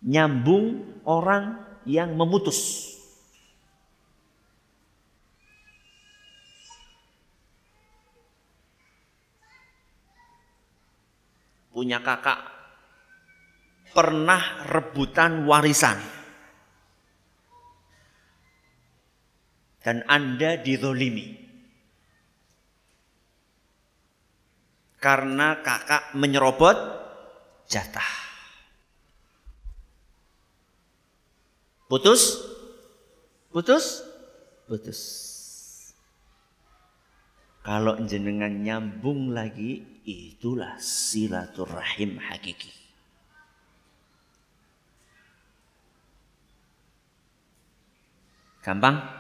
Nyambung 0.01 0.97
orang 1.05 1.61
yang 1.85 2.17
memutus. 2.17 2.91
punya 11.81 12.05
kakak 12.05 12.37
pernah 13.97 14.69
rebutan 14.69 15.49
warisan. 15.49 15.97
Dan 19.81 20.05
Anda 20.05 20.61
didolimi. 20.61 21.40
Karena 25.01 25.65
kakak 25.65 26.13
menyerobot 26.13 26.77
jatah. 27.65 28.13
Putus? 31.89 32.37
Putus? 33.51 34.05
Putus. 34.69 35.01
Kalau 37.65 37.97
jenengan 38.05 38.53
nyambung 38.53 39.33
lagi, 39.33 39.83
itulah 40.05 40.77
silaturahim 40.81 42.21
hakiki. 42.21 42.73
Gampang? 48.61 49.20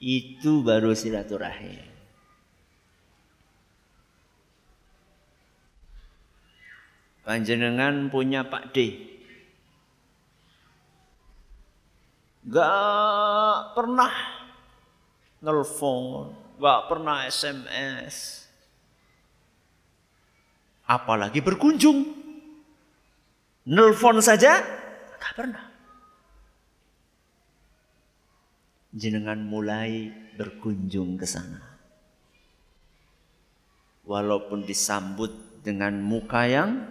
Itu 0.00 0.64
baru 0.64 0.96
silaturahim. 0.96 1.84
Panjenengan 7.20 8.08
punya 8.08 8.48
Pak 8.48 8.72
D. 8.72 9.06
Gak 12.48 13.76
pernah 13.76 14.40
nelfon, 15.44 16.32
nggak 16.58 16.80
pernah 16.88 17.28
SMS. 17.28 18.48
Apalagi 20.88 21.38
berkunjung. 21.38 22.18
Nelfon 23.68 24.18
saja 24.24 24.58
nggak 25.20 25.34
pernah. 25.36 25.69
Jenengan 28.90 29.38
mulai 29.38 30.10
berkunjung 30.34 31.14
ke 31.14 31.26
sana. 31.26 31.62
Walaupun 34.02 34.66
disambut 34.66 35.62
dengan 35.62 35.94
muka 36.02 36.48
yang 36.50 36.90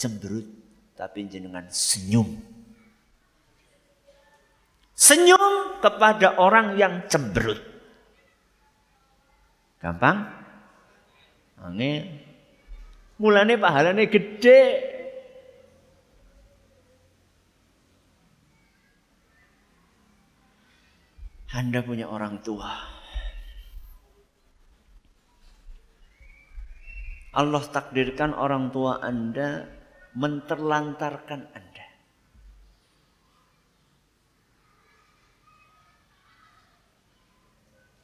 cemberut, 0.00 0.48
tapi 0.96 1.28
jenengan 1.28 1.68
senyum 1.68 2.54
Senyum 4.94 5.82
kepada 5.82 6.38
orang 6.38 6.78
yang 6.78 7.02
cemberut. 7.10 7.58
Gampang? 9.82 10.22
Angin. 11.58 12.22
Mulane 13.18 13.58
pahalane 13.58 14.06
gede. 14.06 14.93
Anda 21.54 21.86
punya 21.86 22.10
orang 22.10 22.42
tua. 22.42 22.74
Allah 27.34 27.64
takdirkan 27.70 28.34
orang 28.34 28.74
tua 28.74 28.98
Anda 28.98 29.66
menterlantarkan 30.18 31.40
Anda. 31.54 31.74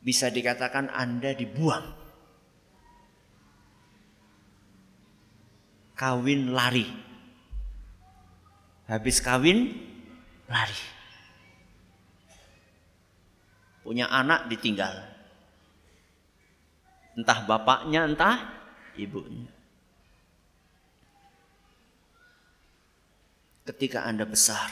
bisa 0.00 0.32
dikatakan 0.32 0.88
Anda 0.90 1.36
dibuang. 1.36 1.86
Kawin 5.94 6.56
lari. 6.56 6.88
Habis 8.88 9.20
kawin 9.20 9.76
lari. 10.48 10.80
Punya 13.90 14.06
anak 14.06 14.46
ditinggal. 14.46 15.02
Entah 17.18 17.42
bapaknya, 17.42 18.06
entah 18.06 18.38
ibunya. 18.94 19.50
Ketika 23.66 24.06
Anda 24.06 24.30
besar, 24.30 24.70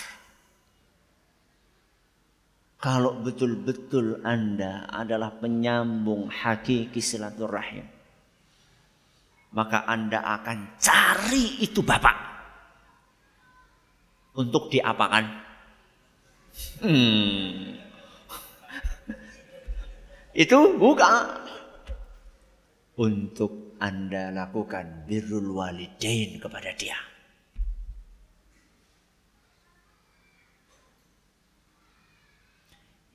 kalau 2.78 3.18
betul-betul 3.18 4.22
Anda 4.22 4.86
adalah 4.86 5.34
penyambung 5.34 6.30
hakiki 6.30 7.02
silaturahim, 7.02 7.90
maka 9.50 9.82
Anda 9.82 10.22
akan 10.22 10.78
cari 10.78 11.58
itu 11.58 11.82
Bapak 11.82 12.18
untuk 14.38 14.70
diapakan? 14.70 15.26
Hmm. 16.86 17.67
Itu 20.36 20.76
buka 20.76 21.40
untuk 22.98 23.78
Anda 23.78 24.34
lakukan 24.34 25.06
birrul 25.08 25.54
walidain 25.54 26.42
kepada 26.42 26.74
dia. 26.74 26.98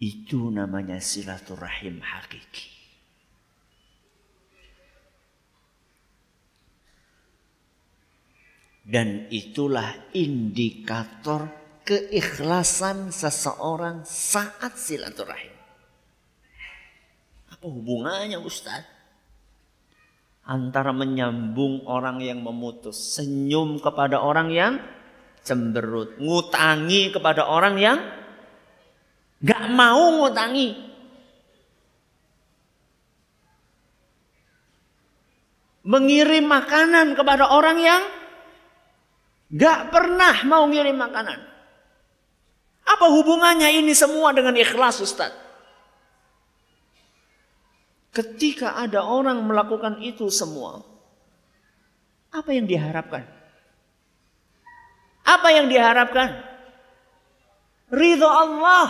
Itu 0.03 0.51
namanya 0.51 0.99
silaturahim 0.99 2.03
hakiki. 2.03 2.75
Dan 8.83 9.31
itulah 9.31 10.11
indikator 10.11 11.47
keikhlasan 11.87 13.15
seseorang 13.15 14.03
saat 14.03 14.75
silaturahim. 14.75 15.62
Apa 17.63 17.71
hubungannya 17.71 18.43
Ustaz? 18.43 18.83
Antara 20.43 20.91
menyambung 20.91 21.87
orang 21.87 22.19
yang 22.19 22.43
memutus, 22.43 23.15
senyum 23.15 23.79
kepada 23.79 24.19
orang 24.19 24.51
yang 24.51 24.83
cemberut, 25.47 26.19
ngutangi 26.19 27.15
kepada 27.15 27.47
orang 27.47 27.79
yang 27.79 28.03
gak 29.39 29.71
mau 29.71 30.11
ngutangi. 30.19 30.75
Mengirim 35.87 36.43
makanan 36.43 37.15
kepada 37.15 37.47
orang 37.47 37.79
yang 37.79 38.03
Gak 39.55 39.87
pernah 39.87 40.43
mau 40.49 40.67
ngirim 40.67 40.99
makanan. 40.99 41.39
Apa 42.83 43.05
hubungannya 43.07 43.71
ini 43.79 43.95
semua 43.95 44.35
dengan 44.35 44.57
ikhlas 44.57 44.99
Ustaz? 44.99 45.42
Ketika 48.13 48.77
ada 48.77 49.01
orang 49.01 49.41
melakukan 49.41 49.97
itu 49.97 50.29
semua, 50.29 50.85
apa 52.29 52.49
yang 52.53 52.69
diharapkan? 52.69 53.25
Apa 55.25 55.47
yang 55.49 55.65
diharapkan? 55.65 56.29
Ridho 57.89 58.29
Allah. 58.29 58.85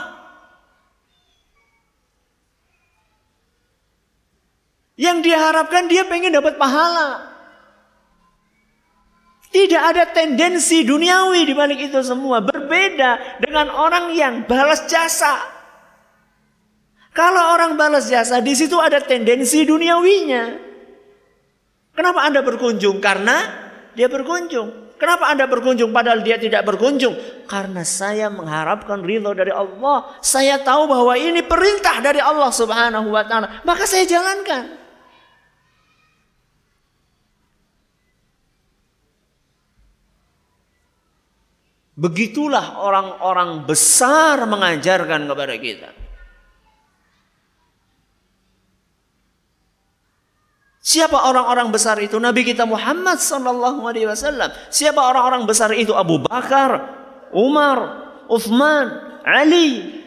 Yang 4.99 5.17
diharapkan 5.31 5.87
dia 5.87 6.03
pengen 6.07 6.35
dapat 6.35 6.59
pahala. 6.59 7.31
Tidak 9.53 9.77
ada 9.77 10.09
tendensi 10.09 10.81
duniawi 10.81 11.45
di 11.45 11.53
balik 11.53 11.79
itu 11.93 12.01
semua. 12.01 12.41
Berbeda 12.41 13.37
dengan 13.37 13.69
orang 13.69 14.09
yang 14.17 14.49
balas 14.49 14.89
jasa. 14.89 15.52
Kalau 17.13 17.53
orang 17.53 17.77
balas 17.77 18.09
jasa, 18.09 18.41
di 18.41 18.57
situ 18.57 18.73
ada 18.81 18.97
tendensi 18.97 19.61
duniawinya. 19.61 20.73
Kenapa 21.93 22.25
Anda 22.25 22.41
berkunjung? 22.41 22.97
Karena 22.97 23.37
dia 23.93 24.09
berkunjung. 24.09 24.97
Kenapa 24.97 25.29
Anda 25.29 25.45
berkunjung 25.45 25.93
padahal 25.93 26.25
dia 26.25 26.41
tidak 26.41 26.65
berkunjung? 26.65 27.13
Karena 27.45 27.85
saya 27.85 28.33
mengharapkan 28.33 29.05
ridho 29.05 29.29
dari 29.37 29.53
Allah. 29.53 30.17
Saya 30.25 30.57
tahu 30.65 30.89
bahwa 30.89 31.13
ini 31.13 31.45
perintah 31.45 32.01
dari 32.01 32.17
Allah 32.17 32.49
Subhanahu 32.49 33.13
wa 33.13 33.21
taala. 33.29 33.61
Maka 33.61 33.85
saya 33.85 34.09
jalankan. 34.09 34.81
Begitulah 41.93 42.81
orang-orang 42.81 43.69
besar 43.69 44.49
mengajarkan 44.49 45.29
kepada 45.29 45.55
kita. 45.61 46.02
Siapa 50.83 51.15
orang-orang 51.15 51.71
besar 51.71 51.95
itu? 52.03 52.19
Nabi 52.19 52.43
kita 52.43 52.67
Muhammad 52.67 53.15
sallallahu 53.15 53.87
alaihi 53.87 54.03
wasallam. 54.03 54.51
Siapa 54.67 54.99
orang-orang 54.99 55.47
besar 55.47 55.71
itu? 55.71 55.95
Abu 55.95 56.19
Bakar, 56.19 56.91
Umar, 57.31 58.03
Uthman, 58.27 58.91
Ali. 59.23 60.03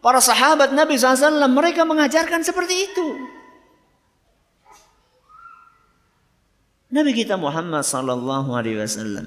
Para 0.00 0.24
sahabat 0.24 0.72
Nabi 0.72 0.96
SAW 0.96 1.44
mereka 1.52 1.84
mengajarkan 1.84 2.40
seperti 2.40 2.88
itu. 2.88 3.06
Nabi 6.88 7.12
kita 7.12 7.36
Muhammad 7.36 7.84
sallallahu 7.84 8.54
alaihi 8.54 8.78
wasallam 8.78 9.26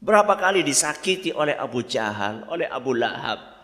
Berapa 0.00 0.32
kali 0.40 0.64
disakiti 0.64 1.28
oleh 1.28 1.52
Abu 1.52 1.84
Jahal, 1.84 2.48
oleh 2.48 2.64
Abu 2.64 2.96
Lahab. 2.96 3.59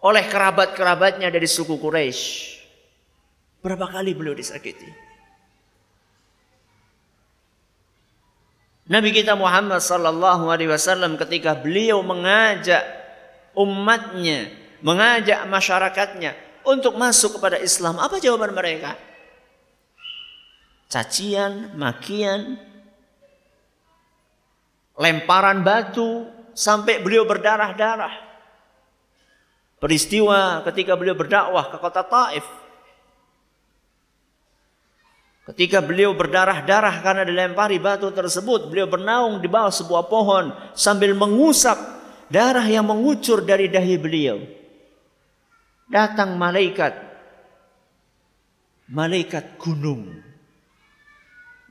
Oleh 0.00 0.24
kerabat-kerabatnya 0.28 1.28
dari 1.28 1.44
suku 1.44 1.76
Quraisy. 1.76 2.56
Berapa 3.60 3.92
kali 3.92 4.16
beliau 4.16 4.32
disakiti? 4.32 4.88
Nabi 8.90 9.14
kita 9.14 9.38
Muhammad 9.38 9.78
sallallahu 9.78 10.50
alaihi 10.50 10.72
wasallam 10.72 11.14
ketika 11.14 11.54
beliau 11.54 12.02
mengajak 12.02 12.82
umatnya, 13.54 14.50
mengajak 14.82 15.46
masyarakatnya 15.46 16.34
untuk 16.66 16.96
masuk 16.98 17.38
kepada 17.38 17.60
Islam, 17.60 18.02
apa 18.02 18.18
jawaban 18.18 18.50
mereka? 18.50 18.98
Cacian, 20.90 21.76
makian, 21.78 22.58
lemparan 24.98 25.62
batu 25.62 26.26
sampai 26.52 26.98
beliau 26.98 27.22
berdarah-darah. 27.24 28.29
Peristiwa 29.80 30.60
ketika 30.68 30.92
beliau 30.92 31.16
berdakwah 31.16 31.72
ke 31.72 31.76
kota 31.80 32.04
Taif. 32.04 32.44
Ketika 35.48 35.80
beliau 35.80 36.12
berdarah-darah 36.12 37.00
karena 37.00 37.24
dilempari 37.24 37.80
batu 37.80 38.12
tersebut, 38.12 38.68
beliau 38.68 38.86
bernaung 38.86 39.40
di 39.40 39.48
bawah 39.48 39.72
sebuah 39.72 40.06
pohon 40.06 40.52
sambil 40.76 41.16
mengusap 41.16 41.74
darah 42.28 42.62
yang 42.68 42.86
mengucur 42.86 43.42
dari 43.42 43.66
dahi 43.66 43.96
beliau. 43.96 44.38
Datang 45.90 46.38
malaikat. 46.38 46.92
Malaikat 48.92 49.58
gunung. 49.58 50.22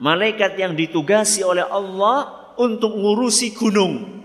Malaikat 0.01 0.59
yang 0.59 0.75
ditugasi 0.75 1.45
oleh 1.45 1.63
Allah 1.63 2.51
untuk 2.59 2.91
ngurusi 2.91 3.55
gunung. 3.55 4.19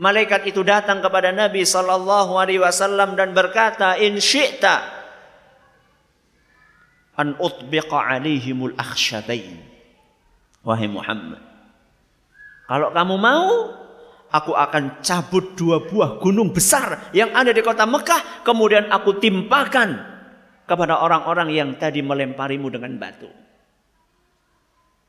Malaikat 0.00 0.48
itu 0.48 0.64
datang 0.64 1.04
kepada 1.04 1.28
Nabi 1.28 1.60
sallallahu 1.60 2.40
alaihi 2.40 2.64
wasallam 2.64 3.20
dan 3.20 3.36
berkata, 3.36 4.00
"In 4.00 4.16
syi'ta 4.16 4.80
an 7.20 7.36
utbiqa 7.36 8.00
alaihimul 8.00 8.72
akhshabain." 8.80 9.60
Wahai 10.64 10.88
Muhammad, 10.88 11.40
kalau 12.64 12.92
kamu 12.96 13.16
mau, 13.20 13.48
aku 14.32 14.56
akan 14.56 15.04
cabut 15.04 15.52
dua 15.52 15.84
buah 15.84 16.16
gunung 16.16 16.52
besar 16.52 17.12
yang 17.12 17.36
ada 17.36 17.52
di 17.52 17.60
kota 17.60 17.84
Mekah, 17.84 18.44
kemudian 18.44 18.88
aku 18.88 19.20
timpakan 19.20 20.00
kepada 20.64 21.00
orang-orang 21.04 21.52
yang 21.52 21.70
tadi 21.76 22.00
melemparimu 22.00 22.72
dengan 22.72 22.96
batu. 22.96 23.28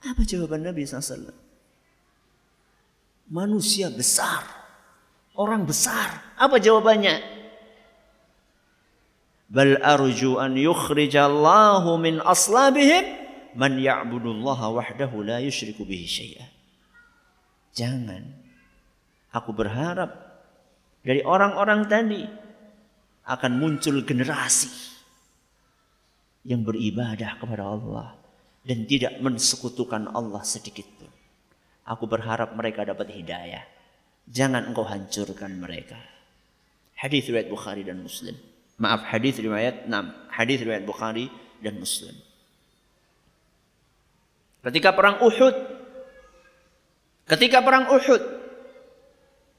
Apa 0.03 0.23
jawaban 0.27 0.67
Nabi 0.67 0.83
SAW? 0.83 1.51
manusia 3.31 3.87
besar, 3.87 4.43
orang 5.41 5.65
besar. 5.65 6.37
Apa 6.37 6.61
jawabannya? 6.61 7.17
Bal 9.51 9.81
arju 9.81 10.39
an 10.39 10.55
yukhrijallahu 10.55 11.99
min 11.99 12.23
aslabihim 12.23 13.03
man 13.57 13.75
ya'budullaha 13.75 14.71
wahdahu 14.71 15.27
la 15.27 15.43
yushriku 15.43 15.83
bihi 15.83 16.07
syai'a. 16.07 16.47
Jangan. 17.75 18.23
Aku 19.31 19.55
berharap 19.55 20.11
dari 21.03 21.23
orang-orang 21.23 21.87
tadi 21.87 22.23
akan 23.25 23.51
muncul 23.59 24.03
generasi 24.03 24.71
yang 26.43 26.67
beribadah 26.67 27.39
kepada 27.39 27.63
Allah 27.63 28.17
dan 28.67 28.85
tidak 28.85 29.17
mensekutukan 29.23 30.11
Allah 30.11 30.41
sedikit 30.43 30.85
pun. 30.99 31.09
Aku 31.87 32.05
berharap 32.05 32.53
mereka 32.53 32.85
dapat 32.85 33.09
hidayah. 33.13 33.65
Jangan 34.31 34.71
engkau 34.71 34.87
hancurkan 34.87 35.59
mereka. 35.59 35.99
Hadis 36.95 37.27
riwayat 37.27 37.51
Bukhari 37.51 37.83
dan 37.83 37.99
Muslim. 37.99 38.39
Maaf, 38.79 39.03
hadis 39.03 39.35
riwayat 39.43 39.91
6. 39.91 40.31
Hadis 40.31 40.63
riwayat 40.63 40.87
Bukhari 40.87 41.27
dan 41.59 41.75
Muslim. 41.75 42.15
Ketika 44.61 44.95
perang 44.95 45.19
Uhud, 45.19 45.55
ketika 47.27 47.59
perang 47.59 47.91
Uhud, 47.91 48.21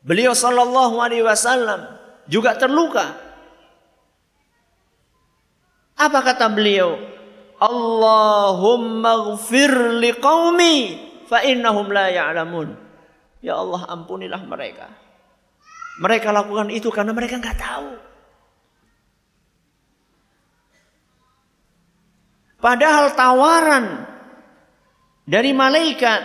beliau 0.00 0.32
sallallahu 0.32 1.02
alaihi 1.02 1.26
wasallam 1.26 1.98
juga 2.30 2.56
terluka. 2.56 3.12
Apa 5.98 6.18
kata 6.22 6.48
beliau? 6.50 6.98
Allahumma 7.62 9.36
ghfir 9.36 10.00
liqaumi 10.02 10.98
fa 11.30 11.46
innahum 11.46 11.90
la 11.90 12.10
ya'lamun. 12.10 12.74
Ya 13.42 13.58
Allah 13.58 13.90
ampunilah 13.90 14.38
mereka. 14.46 14.86
Mereka 15.98 16.30
lakukan 16.30 16.70
itu 16.70 16.88
karena 16.88 17.10
mereka 17.10 17.42
nggak 17.42 17.58
tahu. 17.58 17.90
Padahal 22.62 23.10
tawaran 23.18 24.06
dari 25.26 25.50
malaikat 25.50 26.22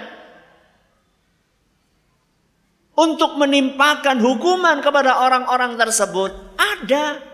untuk 2.94 3.34
menimpakan 3.42 4.22
hukuman 4.22 4.78
kepada 4.86 5.26
orang-orang 5.26 5.74
tersebut? 5.82 6.30
Ada. 6.54 7.26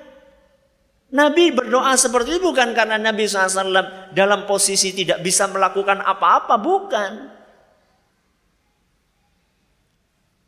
Nabi 1.14 1.52
berdoa 1.52 1.94
seperti 2.00 2.40
itu 2.40 2.42
bukan 2.42 2.72
karena 2.72 2.96
Nabi 2.98 3.28
SAW 3.28 4.16
dalam 4.16 4.48
posisi 4.48 4.96
tidak 4.96 5.20
bisa 5.20 5.52
melakukan 5.52 6.00
apa-apa, 6.00 6.56
bukan. 6.58 7.33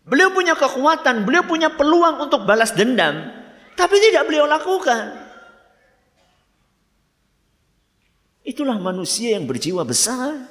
Beliau 0.05 0.29
punya 0.29 0.53
kekuatan, 0.53 1.25
beliau 1.25 1.41
punya 1.49 1.73
peluang 1.73 2.29
untuk 2.29 2.45
balas 2.45 2.77
dendam, 2.77 3.25
tapi 3.73 3.97
tidak 3.97 4.29
beliau 4.29 4.45
lakukan. 4.45 5.25
Itulah 8.45 8.77
manusia 8.77 9.33
yang 9.33 9.49
berjiwa 9.49 9.81
besar. 9.81 10.45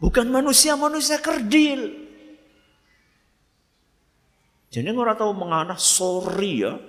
Bukan 0.00 0.32
manusia-manusia 0.32 1.20
kerdil. 1.20 2.08
Jadi 4.72 4.88
orang 4.90 5.14
tahu 5.14 5.36
menganah 5.36 5.76
sorry 5.76 6.64
ya. 6.64 6.80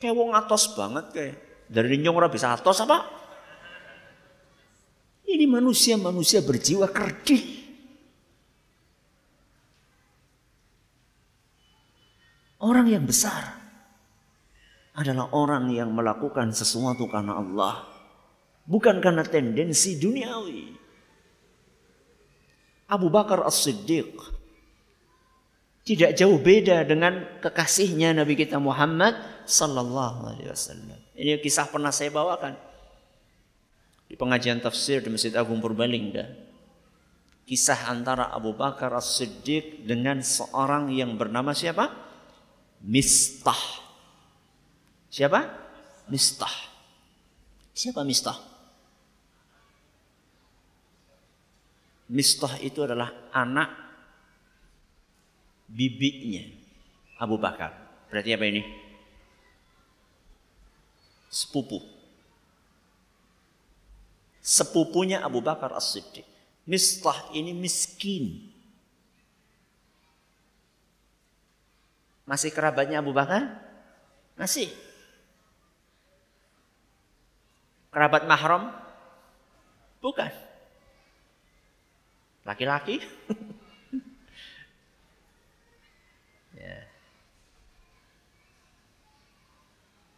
Kayak 0.00 0.16
wong 0.16 0.32
atos 0.32 0.72
banget 0.72 1.06
kayak. 1.12 1.36
Dari 1.68 2.00
nyong 2.00 2.16
bisa 2.32 2.56
atos 2.56 2.80
apa? 2.80 3.25
Manusia-manusia 5.46 6.42
berjiwa 6.42 6.90
kerdil. 6.90 7.56
Orang 12.60 12.90
yang 12.90 13.06
besar 13.06 13.56
adalah 14.96 15.30
orang 15.36 15.70
yang 15.70 15.92
melakukan 15.92 16.50
sesuatu 16.50 17.06
karena 17.06 17.38
Allah. 17.38 17.84
Bukan 18.66 18.98
karena 18.98 19.22
tendensi 19.22 20.00
duniawi. 20.00 20.74
Abu 22.90 23.06
Bakar 23.12 23.46
As-Siddiq 23.46 24.18
tidak 25.86 26.18
jauh 26.18 26.42
beda 26.42 26.82
dengan 26.82 27.38
kekasihnya 27.38 28.10
Nabi 28.10 28.34
kita 28.34 28.58
Muhammad 28.58 29.14
sallallahu 29.46 30.34
alaihi 30.34 30.50
wasallam. 30.50 30.98
Ini 31.14 31.38
kisah 31.38 31.70
pernah 31.70 31.94
saya 31.94 32.10
bawakan 32.10 32.58
di 34.06 34.14
pengajian 34.14 34.62
tafsir 34.62 35.02
di 35.02 35.10
Masjid 35.10 35.34
Agung 35.34 35.58
Purbalingga. 35.58 36.46
Kisah 37.46 37.90
antara 37.90 38.34
Abu 38.34 38.54
Bakar 38.58 38.90
As-Siddiq 38.90 39.86
dengan 39.86 40.18
seorang 40.18 40.90
yang 40.90 41.14
bernama 41.14 41.54
siapa? 41.54 41.94
Mistah. 42.82 43.86
Siapa? 45.06 45.46
Mistah. 46.10 46.50
Siapa 47.70 48.02
Mistah? 48.02 48.38
Mistah 52.06 52.54
itu 52.62 52.82
adalah 52.86 53.10
anak 53.34 53.70
bibinya 55.66 56.46
Abu 57.18 57.38
Bakar. 57.38 57.74
Berarti 58.10 58.30
apa 58.34 58.44
ini? 58.46 58.62
Sepupu. 61.26 61.95
Sepupunya 64.46 65.26
Abu 65.26 65.42
Bakar 65.42 65.74
As-Siddiq. 65.74 66.22
Mistah 66.70 67.34
ini 67.34 67.50
miskin. 67.50 68.46
Masih 72.22 72.54
kerabatnya 72.54 73.02
Abu 73.02 73.10
Bakar? 73.10 73.42
Masih. 74.38 74.70
Kerabat 77.90 78.22
mahram? 78.30 78.70
Bukan. 79.98 80.30
Laki-laki? 82.46 83.02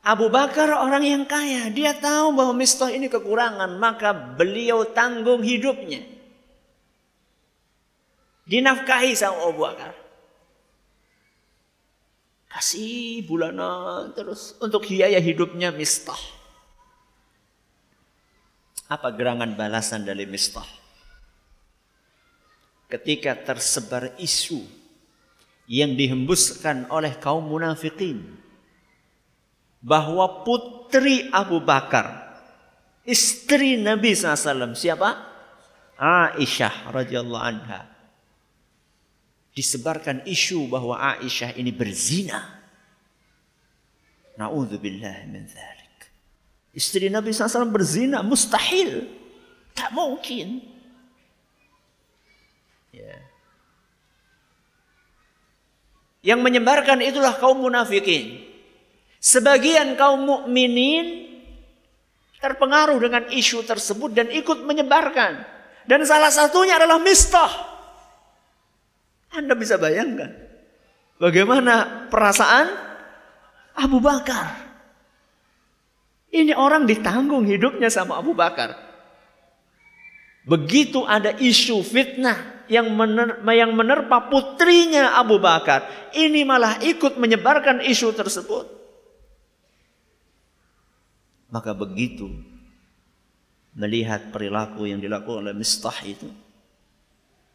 Abu 0.09 0.33
Bakar 0.33 0.73
orang 0.73 1.05
yang 1.05 1.25
kaya, 1.29 1.69
dia 1.69 1.93
tahu 1.93 2.33
bahwa 2.33 2.57
Mistah 2.57 2.89
ini 2.89 3.13
kekurangan, 3.13 3.77
maka 3.77 4.17
beliau 4.17 4.89
tanggung 4.89 5.45
hidupnya. 5.45 6.01
Dinafkahi 8.49 9.13
sama 9.13 9.53
Abu 9.53 9.69
Bakar. 9.69 9.93
Kasih 12.49 13.21
bulanan 13.29 14.17
terus 14.17 14.57
untuk 14.65 14.89
biaya 14.89 15.21
hidupnya 15.21 15.69
Mistah. 15.69 16.17
Apa 18.89 19.13
gerangan 19.13 19.53
balasan 19.53 20.09
dari 20.09 20.25
Mistah? 20.25 20.65
ketika 22.89 23.37
tersebar 23.37 24.17
isu 24.17 24.65
yang 25.69 25.93
dihembuskan 25.93 26.89
oleh 26.89 27.13
kaum 27.21 27.45
munafikin 27.45 28.25
bahwa 29.79 30.43
putri 30.43 31.31
Abu 31.31 31.63
Bakar 31.63 32.35
istri 33.07 33.79
Nabi 33.79 34.13
SAW 34.13 34.75
siapa? 34.75 35.27
Aisyah 35.99 36.95
radhiyallahu 36.95 37.43
anha 37.43 37.99
disebarkan 39.59 40.23
isu 40.23 40.71
bahwa 40.71 40.95
Aisyah 41.19 41.59
ini 41.59 41.75
berzina. 41.75 42.63
Nauzubillah 44.39 45.27
min 45.27 45.51
dzalik. 45.51 45.99
Istri 46.71 47.11
Nabi 47.11 47.35
SAW 47.35 47.67
berzina 47.75 48.23
mustahil. 48.23 49.11
Tak 49.75 49.91
mungkin. 49.91 50.63
Ya. 52.95 53.19
Yang 56.23 56.41
menyebarkan 56.47 57.03
itulah 57.03 57.35
kaum 57.35 57.59
munafikin. 57.59 58.48
Sebagian 59.19 59.99
kaum 59.99 60.23
mukminin 60.23 61.27
terpengaruh 62.39 62.99
dengan 63.03 63.27
isu 63.35 63.67
tersebut 63.67 64.15
dan 64.15 64.31
ikut 64.31 64.63
menyebarkan. 64.63 65.43
Dan 65.89 66.07
salah 66.07 66.31
satunya 66.31 66.79
adalah 66.79 67.03
Mistah. 67.03 67.51
Anda 69.35 69.59
bisa 69.59 69.77
bayangkan 69.77 70.31
bagaimana 71.19 72.07
perasaan 72.09 72.67
Abu 73.75 73.99
Bakar. 73.99 74.71
Ini 76.29 76.55
orang 76.55 76.85
ditanggung 76.85 77.49
hidupnya 77.49 77.91
sama 77.91 78.21
Abu 78.21 78.37
Bakar. 78.37 78.77
Begitu 80.49 81.05
ada 81.05 81.35
isu 81.37 81.85
fitnah 81.85 82.65
yang, 82.73 82.89
mener, 82.93 83.41
yang 83.53 83.73
menerpa 83.75 84.29
putrinya 84.29 85.17
Abu 85.19 85.41
Bakar. 85.41 86.13
Ini 86.15 86.45
malah 86.45 86.81
ikut 86.85 87.17
menyebarkan 87.17 87.85
isu 87.85 88.13
tersebut. 88.13 88.78
Maka 91.49 91.73
begitu 91.73 92.29
melihat 93.73 94.29
perilaku 94.29 94.85
yang 94.85 95.01
dilakukan 95.01 95.49
oleh 95.49 95.57
Mistah 95.57 95.97
itu, 96.05 96.29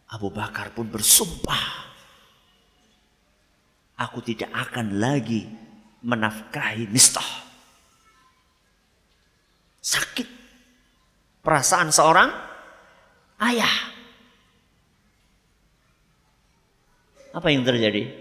Abu 0.09 0.33
Bakar 0.33 0.73
pun 0.73 0.89
bersumpah, 0.89 1.93
aku 3.97 4.19
tidak 4.25 4.49
akan 4.49 4.97
lagi 4.97 5.45
menafkahi 6.01 6.89
Mistah. 6.89 7.45
Sakit 9.83 10.27
perasaan 11.43 11.91
seorang 11.91 12.31
ayah 13.43 13.93
Apa 17.33 17.49
yang 17.49 17.65
terjadi? 17.65 18.13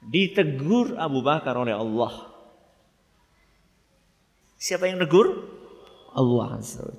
Ditegur 0.00 0.96
Abu 0.96 1.20
Bakar 1.20 1.60
oleh 1.60 1.76
Allah. 1.76 2.31
Siapa 4.61 4.89
yang 4.89 5.01
negur? 5.01 5.29
Allah 6.17 6.57
Azza 6.57 6.81
wa 6.81 6.97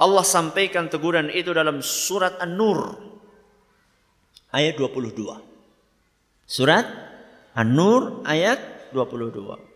Allah 0.00 0.24
sampaikan 0.24 0.88
teguran 0.88 1.28
itu 1.28 1.52
dalam 1.52 1.84
surat 1.84 2.40
An-Nur 2.40 2.96
ayat 4.52 4.80
22. 4.80 5.12
Surat 6.48 6.88
An-Nur 7.52 8.24
ayat 8.24 8.88
22. 8.96 9.70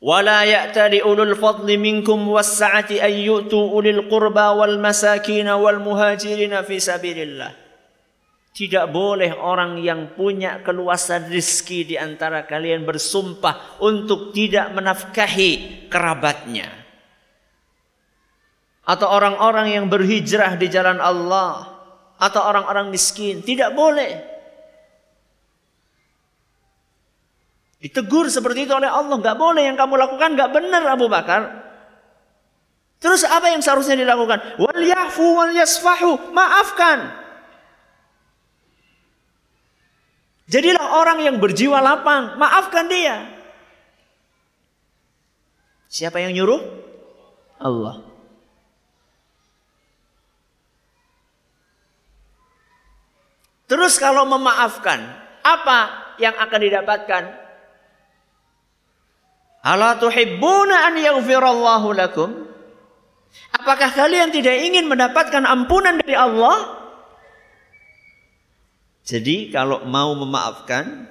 ولا 0.00 0.44
يأتل 0.48 1.00
أولو 1.00 1.22
الفضل 1.22 1.68
منكم 1.76 2.28
والسعة 2.28 2.88
أن 3.04 3.12
يؤتوا 3.12 3.70
أولي 3.70 3.90
القربى 3.90 4.40
والمساكين 4.40 5.48
والمهاجرين 5.48 6.62
في 6.62 6.80
سبيل 6.80 7.18
الله 7.18 7.63
tidak 8.55 8.87
boleh 8.87 9.35
orang 9.35 9.75
yang 9.83 10.15
punya 10.15 10.63
keluasan 10.63 11.27
rizki 11.27 11.83
di 11.83 11.99
antara 11.99 12.47
kalian 12.47 12.87
bersumpah 12.87 13.83
untuk 13.83 14.31
tidak 14.31 14.71
menafkahi 14.71 15.83
kerabatnya. 15.91 16.71
Atau 18.87 19.11
orang-orang 19.11 19.75
yang 19.75 19.91
berhijrah 19.91 20.55
di 20.55 20.71
jalan 20.71 21.03
Allah. 21.03 21.67
Atau 22.15 22.39
orang-orang 22.39 22.95
miskin. 22.95 23.43
Tidak 23.43 23.75
boleh. 23.75 24.23
Ditegur 27.83 28.31
seperti 28.31 28.71
itu 28.71 28.71
oleh 28.71 28.87
Allah. 28.87 29.19
Nggak 29.19 29.35
boleh 29.35 29.67
yang 29.67 29.75
kamu 29.75 29.99
lakukan 29.99 30.31
nggak 30.31 30.51
benar 30.55 30.95
Abu 30.95 31.11
Bakar. 31.11 31.65
Terus 33.03 33.27
apa 33.27 33.51
yang 33.51 33.59
seharusnya 33.59 33.99
dilakukan? 33.99 34.63
Wal 34.63 34.79
yafu 34.79 35.43
wal 35.43 35.51
yasfahu. 35.51 36.31
Maafkan. 36.31 37.24
Jadilah 40.45 41.01
orang 41.01 41.25
yang 41.25 41.37
berjiwa 41.41 41.81
lapang. 41.81 42.37
Maafkan 42.37 42.85
dia. 42.85 43.25
Siapa 45.89 46.21
yang 46.21 46.37
nyuruh? 46.37 46.61
Allah. 47.57 48.03
Terus 53.65 53.97
kalau 53.97 54.29
memaafkan, 54.29 55.01
apa 55.41 56.13
yang 56.21 56.37
akan 56.37 56.59
didapatkan? 56.61 57.23
Ala 59.65 59.97
tuhibbuna 59.97 60.93
an 60.93 61.01
yaghfirallahu 61.01 61.87
lakum? 61.97 62.45
Apakah 63.49 63.89
kalian 63.97 64.29
tidak 64.29 64.61
ingin 64.61 64.85
mendapatkan 64.85 65.41
ampunan 65.41 65.97
dari 65.97 66.13
Allah? 66.13 66.84
Jadi 69.05 69.53
kalau 69.53 69.85
mau 69.85 70.17
memaafkan, 70.17 71.05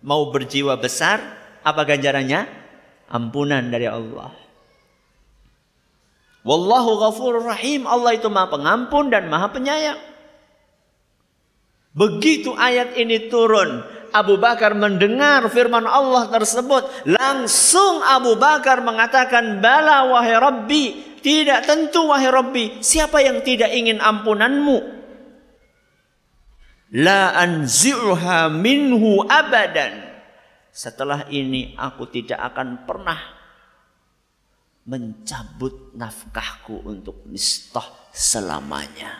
mau 0.00 0.32
berjiwa 0.32 0.80
besar, 0.80 1.20
apa 1.60 1.84
ganjarannya? 1.84 2.48
Ampunan 3.12 3.68
dari 3.68 3.84
Allah. 3.84 4.32
Wallahu 6.40 7.00
ghafurur 7.04 7.44
rahim. 7.44 7.84
Allah 7.84 8.16
itu 8.16 8.32
maha 8.32 8.48
pengampun 8.48 9.12
dan 9.12 9.28
maha 9.28 9.52
penyayang. 9.52 10.00
Begitu 11.92 12.56
ayat 12.56 12.96
ini 12.96 13.28
turun, 13.28 13.84
Abu 14.10 14.40
Bakar 14.40 14.74
mendengar 14.74 15.46
firman 15.52 15.86
Allah 15.86 16.26
tersebut, 16.32 17.06
langsung 17.06 18.02
Abu 18.02 18.34
Bakar 18.34 18.82
mengatakan, 18.82 19.62
"Bala 19.62 20.10
wahai 20.10 20.34
Rabbi, 20.34 20.84
tidak 21.22 21.70
tentu 21.70 22.08
wahai 22.08 22.28
Rabbi, 22.28 22.64
siapa 22.82 23.22
yang 23.22 23.46
tidak 23.46 23.70
ingin 23.70 24.02
ampunanmu? 24.02 25.03
La 26.94 27.34
anzi'uha 27.34 28.48
minhu 28.54 29.26
abadan." 29.26 30.14
Setelah 30.74 31.30
ini 31.30 31.74
aku 31.78 32.10
tidak 32.10 32.54
akan 32.54 32.86
pernah 32.86 33.18
mencabut 34.84 35.94
nafkahku 35.96 36.84
untuk 36.86 37.24
mistah 37.30 37.86
selamanya. 38.12 39.10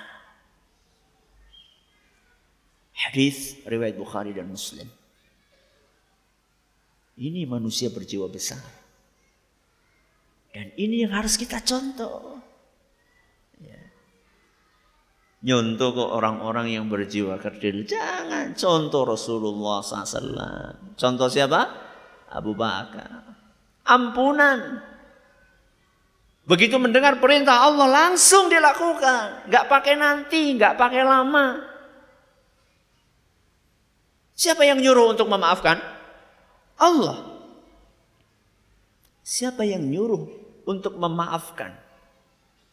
Hadis 2.95 3.59
riwayat 3.67 3.99
Bukhari 3.99 4.31
dan 4.31 4.51
Muslim. 4.51 4.87
Ini 7.15 7.47
manusia 7.47 7.91
berjiwa 7.91 8.27
besar. 8.27 8.63
Dan 10.55 10.71
ini 10.79 11.03
yang 11.03 11.15
harus 11.15 11.35
kita 11.35 11.63
contoh. 11.63 12.39
Nyontoh 15.45 15.91
ke 15.93 16.05
orang-orang 16.09 16.73
yang 16.73 16.89
berjiwa 16.89 17.37
kerdil. 17.37 17.85
Jangan 17.85 18.57
contoh 18.57 19.05
Rasulullah 19.05 19.85
SAW. 19.85 20.97
Contoh 20.97 21.29
siapa? 21.29 21.69
Abu 22.33 22.57
Bakar. 22.57 23.37
Ampunan. 23.85 24.81
Begitu 26.49 26.81
mendengar 26.81 27.21
perintah 27.21 27.61
Allah 27.61 27.85
langsung 27.93 28.49
dilakukan. 28.49 29.53
Gak 29.53 29.69
pakai 29.69 30.01
nanti, 30.01 30.57
gak 30.57 30.81
pakai 30.81 31.05
lama. 31.05 31.61
Siapa 34.33 34.65
yang 34.65 34.81
nyuruh 34.81 35.13
untuk 35.13 35.29
memaafkan? 35.29 35.77
Allah. 36.81 37.21
Siapa 39.21 39.61
yang 39.69 39.93
nyuruh 39.93 40.25
untuk 40.65 40.97
memaafkan? 40.97 41.84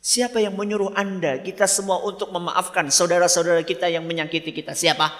Siapa 0.02 0.42
yang 0.42 0.58
menyuruh 0.58 0.98
Anda, 0.98 1.38
kita 1.46 1.70
semua 1.70 2.02
untuk 2.02 2.34
memaafkan 2.34 2.90
saudara-saudara 2.90 3.62
kita 3.62 3.86
yang 3.86 4.02
menyakiti 4.02 4.50
kita? 4.50 4.74
Siapa? 4.74 5.14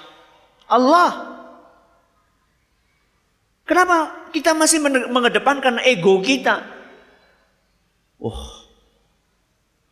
Allah. 0.66 1.38
Kenapa 3.62 4.28
kita 4.34 4.58
masih 4.58 4.82
mengedepankan 5.14 5.86
ego 5.86 6.18
kita? 6.26 6.66
Oh, 8.18 8.66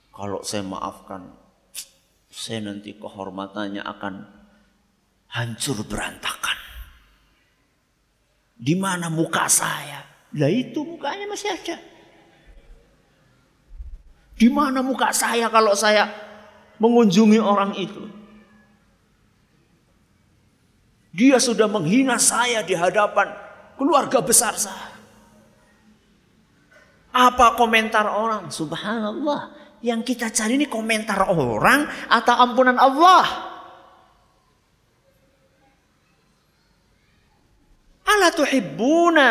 kalau 0.09 0.41
saya 0.41 0.65
maafkan, 0.65 1.37
saya 2.33 2.65
nanti 2.65 2.97
kehormatannya 2.97 3.85
akan 3.85 4.25
hancur 5.29 5.85
berantakan. 5.85 6.57
Di 8.57 8.73
mana 8.73 9.13
muka 9.13 9.45
saya? 9.45 10.01
Lah 10.33 10.49
itu 10.49 10.81
mukanya 10.81 11.29
masih 11.29 11.53
ada. 11.53 11.77
Di 14.39 14.47
mana 14.47 14.79
muka 14.79 15.11
saya 15.11 15.51
kalau 15.51 15.75
saya 15.75 16.07
mengunjungi 16.79 17.43
orang 17.43 17.75
itu? 17.75 18.07
Dia 21.11 21.35
sudah 21.43 21.67
menghina 21.67 22.15
saya 22.15 22.63
di 22.63 22.71
hadapan 22.71 23.35
keluarga 23.75 24.23
besar 24.23 24.55
saya. 24.55 24.95
Apa 27.11 27.59
komentar 27.59 28.07
orang? 28.07 28.47
Subhanallah. 28.47 29.51
Yang 29.83 30.15
kita 30.15 30.31
cari 30.31 30.55
ini 30.55 30.71
komentar 30.71 31.27
orang 31.27 31.91
atau 32.07 32.35
ampunan 32.39 32.79
Allah? 32.79 33.25
Ala 38.07 38.31
tuhibbuna 38.31 39.27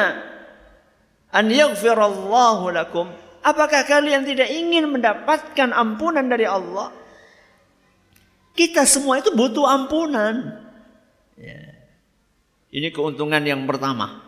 an 1.33 1.47
yaghfirallahu 1.49 2.77
lakum? 2.77 3.28
Apakah 3.49 3.88
kalian 3.88 4.28
tidak 4.28 4.53
ingin 4.53 4.92
mendapatkan 4.92 5.72
ampunan 5.72 6.28
dari 6.28 6.44
Allah? 6.44 6.92
Kita 8.53 8.84
semua 8.84 9.24
itu 9.24 9.32
butuh 9.32 9.64
ampunan. 9.64 10.53
Ya. 11.40 11.72
Ini 12.68 12.92
keuntungan 12.92 13.40
yang 13.40 13.64
pertama. 13.64 14.20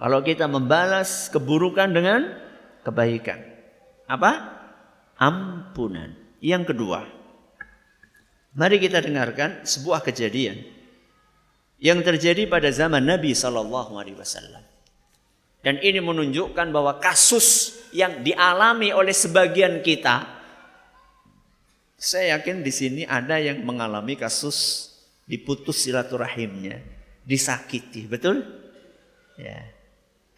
Kalau 0.00 0.24
kita 0.24 0.48
membalas 0.48 1.28
keburukan 1.28 1.92
dengan 1.92 2.32
kebaikan. 2.80 3.44
Apa? 4.08 4.56
Ampunan. 5.20 6.16
Yang 6.40 6.72
kedua. 6.72 7.04
Mari 8.56 8.80
kita 8.80 9.04
dengarkan 9.04 9.68
sebuah 9.68 10.00
kejadian 10.00 10.64
yang 11.76 12.00
terjadi 12.00 12.48
pada 12.48 12.72
zaman 12.72 13.04
Nabi 13.04 13.36
Shallallahu 13.36 14.00
Alaihi 14.00 14.16
Wasallam. 14.16 14.75
Dan 15.66 15.82
ini 15.82 15.98
menunjukkan 15.98 16.70
bahwa 16.70 17.02
kasus 17.02 17.74
yang 17.90 18.22
dialami 18.22 18.94
oleh 18.94 19.10
sebagian 19.10 19.82
kita, 19.82 20.22
saya 21.98 22.38
yakin 22.38 22.62
di 22.62 22.70
sini 22.70 23.02
ada 23.02 23.42
yang 23.42 23.66
mengalami 23.66 24.14
kasus 24.14 24.86
diputus 25.26 25.82
silaturahimnya, 25.82 26.78
disakiti, 27.26 28.06
betul? 28.06 28.46
Ya. 29.34 29.74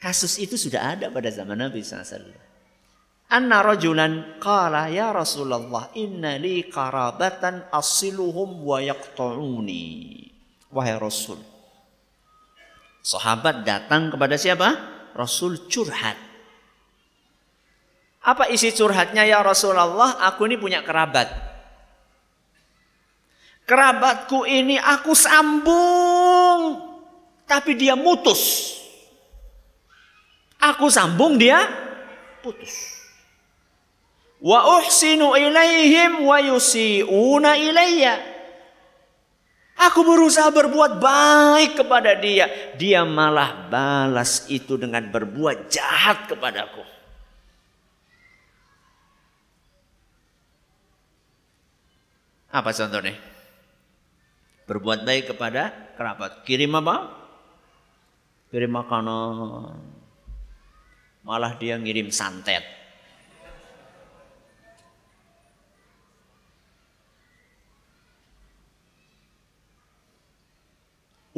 Kasus 0.01 0.41
itu 0.41 0.57
sudah 0.57 0.97
ada 0.97 1.12
pada 1.12 1.29
zaman 1.29 1.61
Nabi 1.61 1.85
SAW. 1.85 2.24
Anna 3.29 3.61
rajulan 3.61 4.41
qala 4.41 4.89
ya 4.89 5.12
Rasulullah 5.12 5.93
inna 5.93 6.41
li 6.41 6.64
qarabatan 6.72 7.68
asiluhum 7.68 8.64
wa 8.64 8.81
yaqta'uni. 8.81 9.85
Wahai 10.72 10.97
Rasul. 10.97 11.37
Sahabat 13.05 13.68
datang 13.68 14.09
kepada 14.09 14.41
siapa? 14.41 14.97
Rasul 15.17 15.69
curhat. 15.71 16.17
Apa 18.25 18.51
isi 18.53 18.75
curhatnya 18.75 19.25
ya 19.25 19.41
Rasulullah? 19.41 20.21
Aku 20.29 20.45
ini 20.45 20.61
punya 20.61 20.85
kerabat. 20.85 21.29
Kerabatku 23.69 24.49
ini 24.49 24.77
aku 24.81 25.13
sambung. 25.13 26.85
Tapi 27.49 27.73
dia 27.77 27.97
mutus. 27.97 28.75
Aku 30.61 30.93
sambung 30.93 31.41
dia 31.41 31.65
putus. 32.45 32.99
Wa 34.39 34.79
uhsinu 34.79 35.35
ilaihim 35.35 36.25
wa 36.25 36.39
yusi'una 36.39 37.59
ilayya. 37.59 38.38
Aku 39.79 40.03
berusaha 40.03 40.51
berbuat 40.51 40.99
baik 40.99 41.79
kepada 41.79 42.18
dia. 42.18 42.51
Dia 42.74 43.07
malah 43.07 43.70
balas 43.70 44.51
itu 44.51 44.74
dengan 44.74 45.07
berbuat 45.07 45.70
jahat 45.70 46.26
kepadaku. 46.26 46.83
Apa 52.51 52.74
contohnya? 52.74 53.14
Berbuat 54.66 55.07
baik 55.07 55.31
kepada 55.31 55.70
kerabat. 55.95 56.43
Kirim 56.43 56.74
apa? 56.74 57.14
Kirim 58.51 58.74
makanan. 58.74 59.79
Malah 61.22 61.55
dia 61.55 61.79
ngirim 61.79 62.11
santet. 62.11 62.78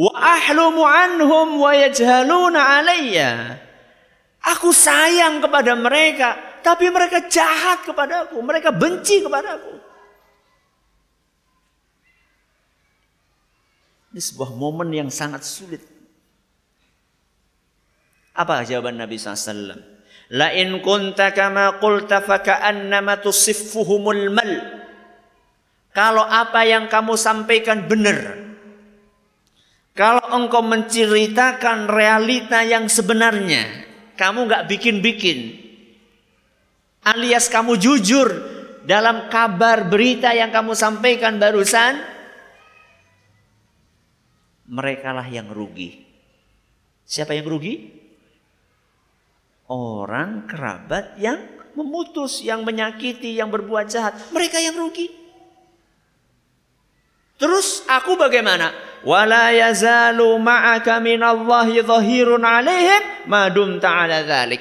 Wa 0.00 0.16
ahlumu 0.16 0.80
anhum 0.88 1.60
wa 1.60 1.76
yajhaluna 1.76 2.80
alayya. 2.80 3.60
Aku 4.40 4.72
sayang 4.72 5.44
kepada 5.44 5.76
mereka, 5.76 6.40
tapi 6.64 6.88
mereka 6.88 7.28
jahat 7.28 7.84
kepadaku, 7.84 8.40
mereka 8.40 8.72
benci 8.72 9.20
kepadaku. 9.20 9.76
Ini 14.16 14.20
sebuah 14.24 14.56
momen 14.56 14.88
yang 14.88 15.12
sangat 15.12 15.44
sulit. 15.44 15.84
Apa 18.32 18.64
jawaban 18.64 18.96
Nabi 18.96 19.20
SAW? 19.20 19.76
La 20.32 20.48
in 20.56 20.80
kunta 20.80 21.36
kama 21.36 21.76
qulta 21.76 22.24
faka'annama 22.24 23.20
tusiffuhumul 23.20 24.32
mal. 24.32 24.52
Kalau 25.92 26.24
apa 26.24 26.64
yang 26.64 26.88
kamu 26.88 27.20
sampaikan 27.20 27.84
benar. 27.84 28.49
Kalau 30.00 30.24
engkau 30.32 30.64
menceritakan 30.64 31.84
realita 31.92 32.64
yang 32.64 32.88
sebenarnya. 32.88 33.84
Kamu 34.16 34.48
nggak 34.48 34.64
bikin-bikin. 34.64 35.60
Alias 37.04 37.52
kamu 37.52 37.76
jujur 37.76 38.28
dalam 38.88 39.28
kabar 39.28 39.84
berita 39.92 40.32
yang 40.32 40.48
kamu 40.48 40.72
sampaikan 40.72 41.36
barusan. 41.36 42.00
Merekalah 44.72 45.28
yang 45.28 45.52
rugi. 45.52 46.00
Siapa 47.04 47.36
yang 47.36 47.44
rugi? 47.44 48.00
orang 49.70 50.50
kerabat 50.50 51.14
yang 51.22 51.38
memutus, 51.78 52.42
yang 52.42 52.66
menyakiti, 52.66 53.38
yang 53.38 53.46
berbuat 53.48 53.86
jahat. 53.86 54.18
Mereka 54.34 54.58
yang 54.58 54.74
rugi. 54.74 55.06
Terus 57.38 57.86
aku 57.86 58.18
bagaimana? 58.18 58.89
Wala 59.00 59.48
yazalu 59.56 60.36
ma'aka 60.36 61.00
minallahi 61.00 61.80
zahirun 61.80 62.44
alaihim 62.44 63.28
madum 63.32 63.80
ta'ala 63.80 64.24
dhalik. 64.28 64.60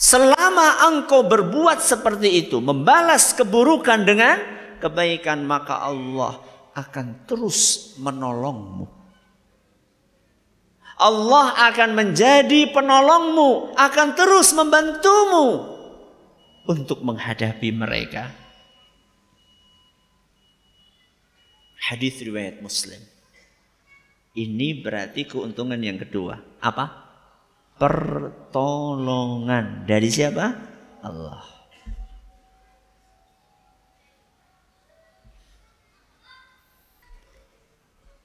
Selama 0.00 0.90
engkau 0.90 1.22
berbuat 1.28 1.78
seperti 1.78 2.48
itu, 2.48 2.58
membalas 2.58 3.36
keburukan 3.36 4.02
dengan 4.02 4.40
kebaikan, 4.80 5.46
maka 5.46 5.86
Allah 5.86 6.40
akan 6.74 7.28
terus 7.28 7.94
menolongmu. 8.00 8.88
Allah 11.00 11.70
akan 11.70 11.90
menjadi 11.94 12.72
penolongmu, 12.74 13.76
akan 13.76 14.08
terus 14.16 14.50
membantumu 14.56 15.78
untuk 16.66 17.04
menghadapi 17.04 17.68
mereka. 17.70 18.39
Hadis 21.80 22.20
riwayat 22.20 22.60
Muslim. 22.60 23.00
Ini 24.36 24.84
berarti 24.84 25.24
keuntungan 25.24 25.80
yang 25.80 25.96
kedua. 25.96 26.36
Apa? 26.60 27.08
Pertolongan 27.80 29.88
dari 29.88 30.12
siapa? 30.12 30.52
Allah. 31.00 31.40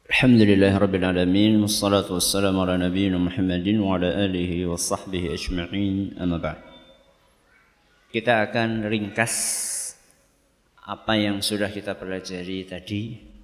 Alhamdulillah 0.06 0.80
Rabbil 0.80 1.03
Alamin 1.03 1.60
Wassalatu 1.60 2.16
wassalamu 2.16 2.64
ala 2.64 2.80
nabiyina 2.80 3.20
Muhammadin 3.20 3.84
Wa 3.84 3.99
ala 3.99 4.24
alihi 4.24 4.64
wa 4.64 4.80
sahbihi 4.80 5.34
ajma'in 5.34 6.16
Amma 6.16 6.39
ba'd 6.39 6.64
Kita 8.16 8.47
akan 8.47 8.88
ringkas 8.88 9.36
Apa 10.88 11.20
yang 11.20 11.43
sudah 11.43 11.68
kita 11.68 11.99
pelajari 11.99 12.64
tadi 12.64 13.35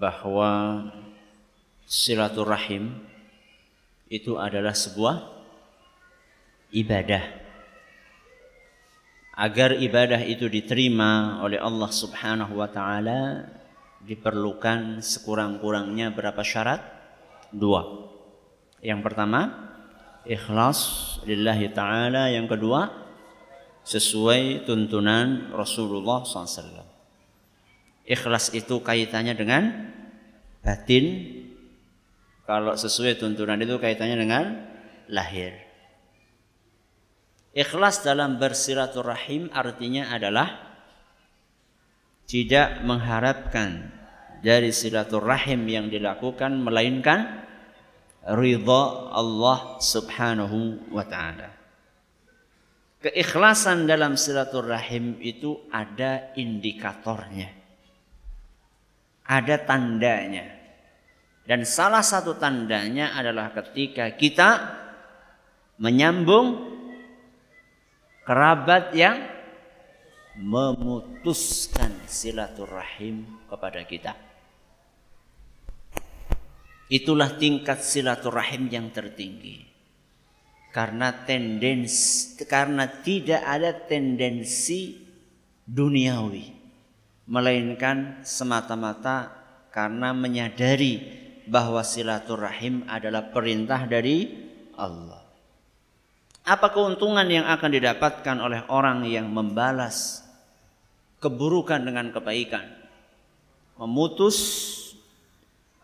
bahwa 0.00 0.88
silaturahim 1.84 2.96
itu 4.08 4.40
adalah 4.40 4.72
sebuah 4.72 5.20
ibadah. 6.72 7.24
Agar 9.36 9.76
ibadah 9.76 10.20
itu 10.24 10.48
diterima 10.48 11.44
oleh 11.44 11.60
Allah 11.60 11.90
Subhanahu 11.92 12.56
wa 12.56 12.68
taala 12.68 13.46
diperlukan 14.04 15.04
sekurang-kurangnya 15.04 16.12
berapa 16.16 16.40
syarat? 16.40 16.80
Dua. 17.52 18.08
Yang 18.80 19.00
pertama, 19.04 19.40
ikhlas 20.24 20.80
lillahi 21.28 21.68
ta'ala. 21.72 22.32
Yang 22.32 22.56
kedua, 22.56 22.88
sesuai 23.84 24.64
tuntunan 24.64 25.52
Rasulullah 25.52 26.24
SAW. 26.24 26.89
Ikhlas 28.08 28.52
itu 28.56 28.80
kaitannya 28.80 29.34
dengan 29.36 29.92
batin. 30.64 31.36
Kalau 32.46 32.74
sesuai 32.74 33.20
tuntunan 33.20 33.60
itu 33.62 33.78
kaitannya 33.78 34.16
dengan 34.18 34.44
lahir. 35.06 35.54
Ikhlas 37.50 38.02
dalam 38.06 38.38
bersilaturahim 38.38 39.50
artinya 39.50 40.14
adalah 40.14 40.70
tidak 42.30 42.86
mengharapkan 42.86 43.90
dari 44.38 44.70
silaturahim 44.70 45.66
yang 45.66 45.86
dilakukan 45.90 46.62
melainkan 46.62 47.42
ridha 48.22 48.82
Allah 49.10 49.82
Subhanahu 49.82 50.90
wa 50.94 51.04
taala. 51.04 51.50
Keikhlasan 53.00 53.88
dalam 53.88 54.14
silaturahim 54.14 55.16
itu 55.24 55.56
ada 55.72 56.30
indikatornya. 56.36 57.59
Ada 59.30 59.62
tandanya. 59.62 60.58
Dan 61.46 61.62
salah 61.62 62.02
satu 62.02 62.34
tandanya 62.34 63.14
adalah 63.14 63.54
ketika 63.54 64.10
kita 64.18 64.50
menyambung 65.78 66.66
kerabat 68.26 68.90
yang 68.90 69.22
memutuskan 70.34 71.94
silaturahim 72.10 73.22
kepada 73.46 73.86
kita. 73.86 74.18
Itulah 76.90 77.38
tingkat 77.38 77.86
silaturahim 77.86 78.66
yang 78.66 78.90
tertinggi. 78.90 79.62
Karena 80.74 81.10
tendensi 81.26 82.34
karena 82.46 82.86
tidak 82.86 83.42
ada 83.42 83.74
tendensi 83.74 85.02
duniawi 85.66 86.59
melainkan 87.30 88.26
semata-mata 88.26 89.30
karena 89.70 90.10
menyadari 90.10 90.98
bahwa 91.46 91.86
silaturahim 91.86 92.82
adalah 92.90 93.30
perintah 93.30 93.86
dari 93.86 94.26
Allah. 94.74 95.22
Apa 96.42 96.74
keuntungan 96.74 97.30
yang 97.30 97.46
akan 97.46 97.70
didapatkan 97.70 98.36
oleh 98.42 98.66
orang 98.66 99.06
yang 99.06 99.30
membalas 99.30 100.26
keburukan 101.22 101.78
dengan 101.86 102.10
kebaikan? 102.10 102.66
Memutus, 103.78 104.36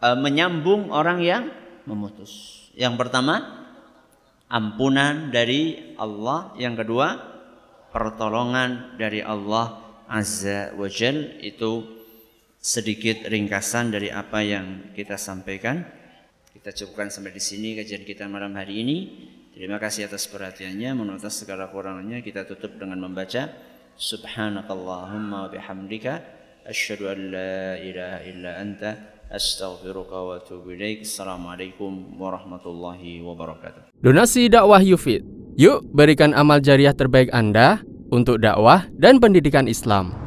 e, 0.03 0.09
menyambung 0.19 0.91
orang 0.91 1.23
yang 1.23 1.55
memutus. 1.87 2.67
Yang 2.75 3.07
pertama, 3.07 3.71
ampunan 4.51 5.31
dari 5.31 5.95
Allah. 5.95 6.51
Yang 6.59 6.83
kedua, 6.83 7.09
pertolongan 7.95 8.99
dari 8.99 9.23
Allah 9.23 9.86
Azza 10.09 10.73
wa 10.75 10.89
Jal. 10.91 11.39
Itu 11.43 11.85
sedikit 12.59 13.27
ringkasan 13.27 13.95
dari 13.95 14.11
apa 14.11 14.43
yang 14.43 14.91
kita 14.97 15.15
sampaikan. 15.15 15.87
Kita 16.51 16.73
cukupkan 16.73 17.13
sampai 17.13 17.31
di 17.31 17.43
sini 17.43 17.79
kajian 17.79 18.03
kita 18.03 18.27
malam 18.27 18.57
hari 18.59 18.83
ini. 18.83 18.97
Terima 19.55 19.79
kasih 19.79 20.11
atas 20.11 20.27
perhatiannya. 20.27 20.91
Menurut 20.97 21.23
segala 21.31 21.71
kurangannya 21.71 22.21
kita 22.21 22.45
tutup 22.45 22.77
dengan 22.77 23.01
membaca 23.01 23.49
Subhanakallahumma 23.97 25.49
bihamdika 25.49 26.21
asyhadu 26.69 27.09
an 27.09 27.19
la 27.33 27.81
ilaha 27.81 28.19
illa 28.29 28.51
anta 28.61 28.91
astaghfiruka 29.33 30.17
wa 30.21 30.37
atubu 30.37 30.77
ilaik. 30.77 31.09
Assalamualaikum 31.09 32.21
warahmatullahi 32.21 33.25
wabarakatuh. 33.25 33.97
Donasi 34.05 34.53
dakwah 34.53 34.85
Yufid. 34.85 35.25
Yuk 35.57 35.89
berikan 35.89 36.37
amal 36.37 36.61
jariah 36.61 36.93
terbaik 36.93 37.33
Anda 37.33 37.81
untuk 38.11 38.43
dakwah 38.43 38.87
dan 38.97 39.23
pendidikan 39.23 39.71
Islam. 39.71 40.26